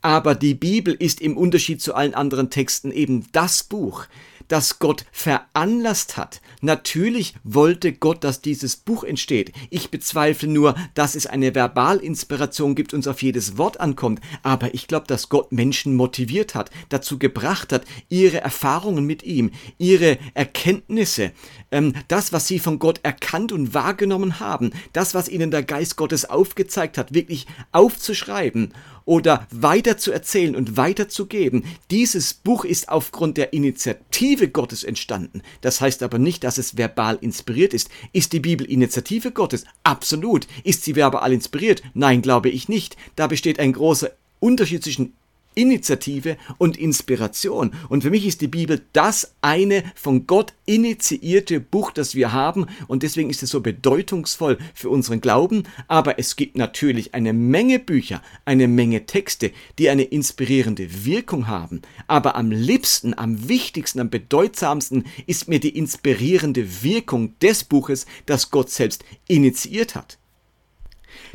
Aber 0.00 0.34
die 0.34 0.54
Bibel 0.54 0.94
ist 0.94 1.20
im 1.20 1.36
Unterschied 1.36 1.80
zu 1.80 1.94
allen 1.94 2.14
anderen 2.14 2.50
Texten 2.50 2.90
eben 2.90 3.26
das 3.32 3.62
Buch, 3.62 4.06
das 4.52 4.78
Gott 4.78 5.06
veranlasst 5.12 6.18
hat. 6.18 6.42
Natürlich 6.60 7.34
wollte 7.42 7.94
Gott, 7.94 8.22
dass 8.22 8.42
dieses 8.42 8.76
Buch 8.76 9.02
entsteht. 9.02 9.50
Ich 9.70 9.90
bezweifle 9.90 10.46
nur, 10.46 10.74
dass 10.92 11.14
es 11.14 11.26
eine 11.26 11.54
Verbalinspiration 11.54 12.74
gibt 12.74 12.92
und 12.92 13.08
auf 13.08 13.22
jedes 13.22 13.56
Wort 13.56 13.80
ankommt. 13.80 14.20
Aber 14.42 14.74
ich 14.74 14.88
glaube, 14.88 15.06
dass 15.06 15.30
Gott 15.30 15.52
Menschen 15.52 15.96
motiviert 15.96 16.54
hat, 16.54 16.70
dazu 16.90 17.18
gebracht 17.18 17.72
hat, 17.72 17.86
ihre 18.10 18.42
Erfahrungen 18.42 19.06
mit 19.06 19.22
ihm, 19.22 19.52
ihre 19.78 20.18
Erkenntnisse, 20.34 21.32
ähm, 21.70 21.94
das, 22.08 22.34
was 22.34 22.46
sie 22.46 22.58
von 22.58 22.78
Gott 22.78 23.00
erkannt 23.02 23.52
und 23.52 23.72
wahrgenommen 23.72 24.38
haben, 24.38 24.72
das, 24.92 25.14
was 25.14 25.30
ihnen 25.30 25.50
der 25.50 25.62
Geist 25.62 25.96
Gottes 25.96 26.28
aufgezeigt 26.28 26.98
hat, 26.98 27.14
wirklich 27.14 27.46
aufzuschreiben 27.72 28.74
oder 29.04 29.46
weiter 29.50 29.98
zu 29.98 30.12
erzählen 30.12 30.56
und 30.56 30.76
weiterzugeben. 30.76 31.64
Dieses 31.90 32.34
Buch 32.34 32.64
ist 32.64 32.88
aufgrund 32.88 33.36
der 33.36 33.52
Initiative 33.52 34.48
Gottes 34.48 34.84
entstanden. 34.84 35.42
Das 35.60 35.80
heißt 35.80 36.02
aber 36.02 36.18
nicht, 36.18 36.44
dass 36.44 36.58
es 36.58 36.76
verbal 36.76 37.18
inspiriert 37.20 37.74
ist. 37.74 37.90
Ist 38.12 38.32
die 38.32 38.40
Bibel 38.40 38.66
Initiative 38.66 39.32
Gottes? 39.32 39.64
Absolut. 39.82 40.46
Ist 40.64 40.84
sie 40.84 40.96
verbal 40.96 41.32
inspiriert? 41.32 41.82
Nein, 41.94 42.22
glaube 42.22 42.48
ich 42.48 42.68
nicht. 42.68 42.96
Da 43.16 43.26
besteht 43.26 43.58
ein 43.58 43.72
großer 43.72 44.10
Unterschied 44.40 44.82
zwischen 44.82 45.14
Initiative 45.54 46.36
und 46.58 46.76
Inspiration. 46.76 47.72
Und 47.88 48.02
für 48.02 48.10
mich 48.10 48.26
ist 48.26 48.40
die 48.40 48.48
Bibel 48.48 48.82
das 48.92 49.34
eine 49.40 49.84
von 49.94 50.26
Gott 50.26 50.52
initiierte 50.66 51.60
Buch, 51.60 51.90
das 51.90 52.14
wir 52.14 52.32
haben. 52.32 52.66
Und 52.88 53.02
deswegen 53.02 53.30
ist 53.30 53.42
es 53.42 53.50
so 53.50 53.60
bedeutungsvoll 53.60 54.58
für 54.74 54.88
unseren 54.88 55.20
Glauben. 55.20 55.64
Aber 55.88 56.18
es 56.18 56.36
gibt 56.36 56.56
natürlich 56.56 57.14
eine 57.14 57.32
Menge 57.32 57.78
Bücher, 57.78 58.22
eine 58.44 58.68
Menge 58.68 59.06
Texte, 59.06 59.52
die 59.78 59.88
eine 59.88 60.04
inspirierende 60.04 61.04
Wirkung 61.04 61.46
haben. 61.48 61.82
Aber 62.06 62.36
am 62.36 62.50
liebsten, 62.50 63.16
am 63.16 63.48
wichtigsten, 63.48 64.00
am 64.00 64.10
bedeutsamsten 64.10 65.04
ist 65.26 65.48
mir 65.48 65.60
die 65.60 65.76
inspirierende 65.76 66.82
Wirkung 66.82 67.38
des 67.40 67.64
Buches, 67.64 68.06
das 68.26 68.50
Gott 68.50 68.70
selbst 68.70 69.04
initiiert 69.28 69.94
hat. 69.94 70.18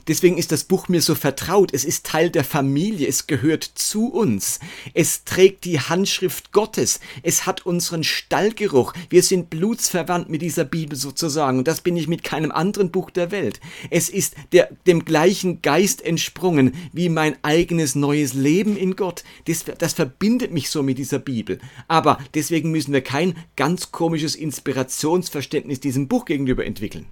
Deswegen 0.08 0.38
ist 0.38 0.52
das 0.52 0.64
Buch 0.64 0.88
mir 0.88 1.02
so 1.02 1.16
vertraut. 1.16 1.74
Es 1.74 1.84
ist 1.84 2.06
Teil 2.06 2.30
der 2.30 2.44
Familie. 2.44 3.08
Es 3.08 3.28
gehört 3.28 3.64
zu 3.64 4.08
uns. 4.08 4.60
Es 4.94 5.26
trägt 5.26 5.66
die 5.66 5.80
Handschrift 5.80 6.54
Gottes. 6.54 7.00
Es 7.24 7.46
hat 7.46 7.66
unseren 7.66 8.04
Stallgeruch. 8.04 8.94
Wir 9.10 9.22
sind 9.22 9.50
blutsverwandt 9.50 10.30
mit 10.30 10.42
dieser 10.42 10.64
Bibel 10.64 10.98
sozusagen. 10.98 11.58
Und 11.60 11.68
das 11.68 11.82
bin 11.82 11.98
ich 11.98 12.08
mit 12.08 12.24
keinem 12.24 12.52
anderen 12.52 12.92
Buch 12.92 13.10
der 13.10 13.32
Welt. 13.32 13.60
Es 13.90 14.08
ist 14.08 14.36
der, 14.54 14.70
dem 14.86 15.04
gleichen 15.04 15.62
Geist 15.62 16.02
entsprungen 16.02 16.74
wie 16.94 17.10
mein 17.10 17.36
eigenes 17.44 17.96
neues 17.96 18.34
Leben 18.34 18.78
in 18.78 18.96
Gott. 18.96 19.24
Das, 19.46 19.66
das 19.78 19.94
verbindet 19.94 20.54
mich 20.54 20.70
so 20.70 20.84
mit 20.84 20.98
dieser 20.98 21.20
Bibel. 21.20 21.60
Aber 21.90 22.18
deswegen 22.34 22.72
müssen 22.72 22.94
wir 22.94 23.02
kein 23.02 23.36
ganz 23.58 23.92
komisches 23.92 24.36
Inspirationsverständnis 24.36 25.82
diesem 25.82 26.08
Buch 26.08 26.26
gegenüber 26.26 26.66
entwickeln. 26.66 27.08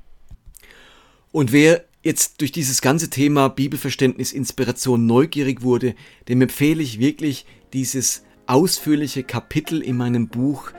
Und 1.32 1.52
wer 1.52 1.84
jetzt 2.06 2.40
durch 2.40 2.52
dieses 2.52 2.82
ganze 2.82 3.10
Thema 3.10 3.50
Bibelverständnis, 3.50 4.32
Inspiration 4.32 5.08
neugierig 5.08 5.64
wurde, 5.64 5.96
dem 6.30 6.42
empfehle 6.42 6.82
ich 6.82 7.00
wirklich 7.00 7.46
dieses 7.74 8.24
ausführliche 8.46 9.24
Kapitel 9.24 9.82
in 9.82 9.98
meinem 9.98 10.28
Buch 10.28 10.72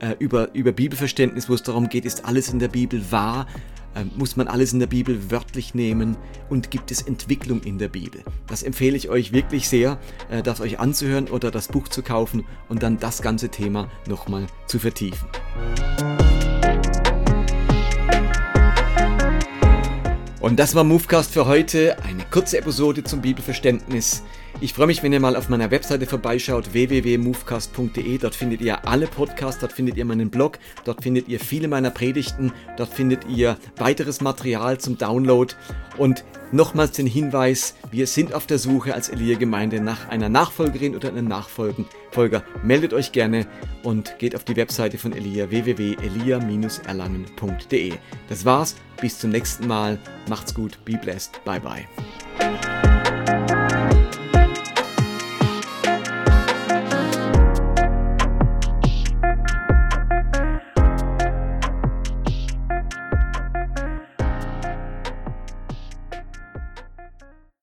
äh, 0.00 0.16
über, 0.18 0.54
über 0.54 0.72
Bibelverständnis, 0.72 1.50
wo 1.50 1.54
es 1.54 1.62
darum 1.62 1.90
geht, 1.90 2.06
ist 2.06 2.24
alles 2.24 2.48
in 2.48 2.58
der 2.58 2.68
Bibel 2.68 3.04
wahr, 3.10 3.46
äh, 3.94 4.04
muss 4.16 4.36
man 4.36 4.48
alles 4.48 4.72
in 4.72 4.78
der 4.78 4.86
Bibel 4.86 5.30
wörtlich 5.30 5.74
nehmen 5.74 6.16
und 6.48 6.70
gibt 6.70 6.90
es 6.90 7.02
Entwicklung 7.02 7.62
in 7.62 7.76
der 7.76 7.88
Bibel. 7.88 8.22
Das 8.46 8.62
empfehle 8.62 8.96
ich 8.96 9.10
euch 9.10 9.32
wirklich 9.32 9.68
sehr, 9.68 9.98
äh, 10.30 10.42
das 10.42 10.62
euch 10.62 10.80
anzuhören 10.80 11.28
oder 11.28 11.50
das 11.50 11.68
Buch 11.68 11.88
zu 11.88 12.02
kaufen 12.02 12.46
und 12.70 12.82
dann 12.82 12.98
das 12.98 13.20
ganze 13.20 13.50
Thema 13.50 13.90
nochmal 14.08 14.46
zu 14.66 14.78
vertiefen. 14.78 15.28
Und 20.40 20.58
das 20.58 20.74
war 20.74 20.84
Movecast 20.84 21.32
für 21.32 21.46
heute. 21.46 21.96
Eine 22.02 22.24
kurze 22.24 22.56
Episode 22.56 23.04
zum 23.04 23.20
Bibelverständnis. 23.20 24.22
Ich 24.62 24.74
freue 24.74 24.88
mich, 24.88 25.02
wenn 25.02 25.12
ihr 25.12 25.20
mal 25.20 25.36
auf 25.36 25.48
meiner 25.48 25.70
Webseite 25.70 26.04
vorbeischaut, 26.06 26.74
www.movecast.de. 26.74 28.18
Dort 28.18 28.34
findet 28.34 28.60
ihr 28.60 28.86
alle 28.86 29.06
Podcasts, 29.06 29.58
dort 29.60 29.72
findet 29.72 29.96
ihr 29.96 30.04
meinen 30.04 30.28
Blog, 30.28 30.58
dort 30.84 31.02
findet 31.02 31.28
ihr 31.28 31.40
viele 31.40 31.66
meiner 31.66 31.88
Predigten, 31.90 32.52
dort 32.76 32.92
findet 32.92 33.26
ihr 33.26 33.56
weiteres 33.78 34.20
Material 34.20 34.76
zum 34.78 34.98
Download. 34.98 35.54
Und 35.96 36.26
nochmals 36.52 36.92
den 36.92 37.06
Hinweis, 37.06 37.74
wir 37.90 38.06
sind 38.06 38.34
auf 38.34 38.46
der 38.46 38.58
Suche 38.58 38.92
als 38.94 39.08
Elia-Gemeinde 39.08 39.80
nach 39.80 40.10
einer 40.10 40.28
Nachfolgerin 40.28 40.94
oder 40.94 41.08
einem 41.08 41.26
Nachfolger. 41.26 42.44
Meldet 42.62 42.92
euch 42.92 43.12
gerne 43.12 43.46
und 43.82 44.18
geht 44.18 44.36
auf 44.36 44.44
die 44.44 44.56
Webseite 44.56 44.98
von 44.98 45.14
Elia 45.14 45.48
www.elia-erlangen.de. 45.48 47.94
Das 48.28 48.44
war's, 48.44 48.76
bis 49.00 49.18
zum 49.18 49.30
nächsten 49.30 49.66
Mal. 49.66 49.96
Macht's 50.28 50.54
gut, 50.54 50.78
be 50.84 50.98
blessed, 50.98 51.42
bye 51.46 51.60
bye. 51.60 51.86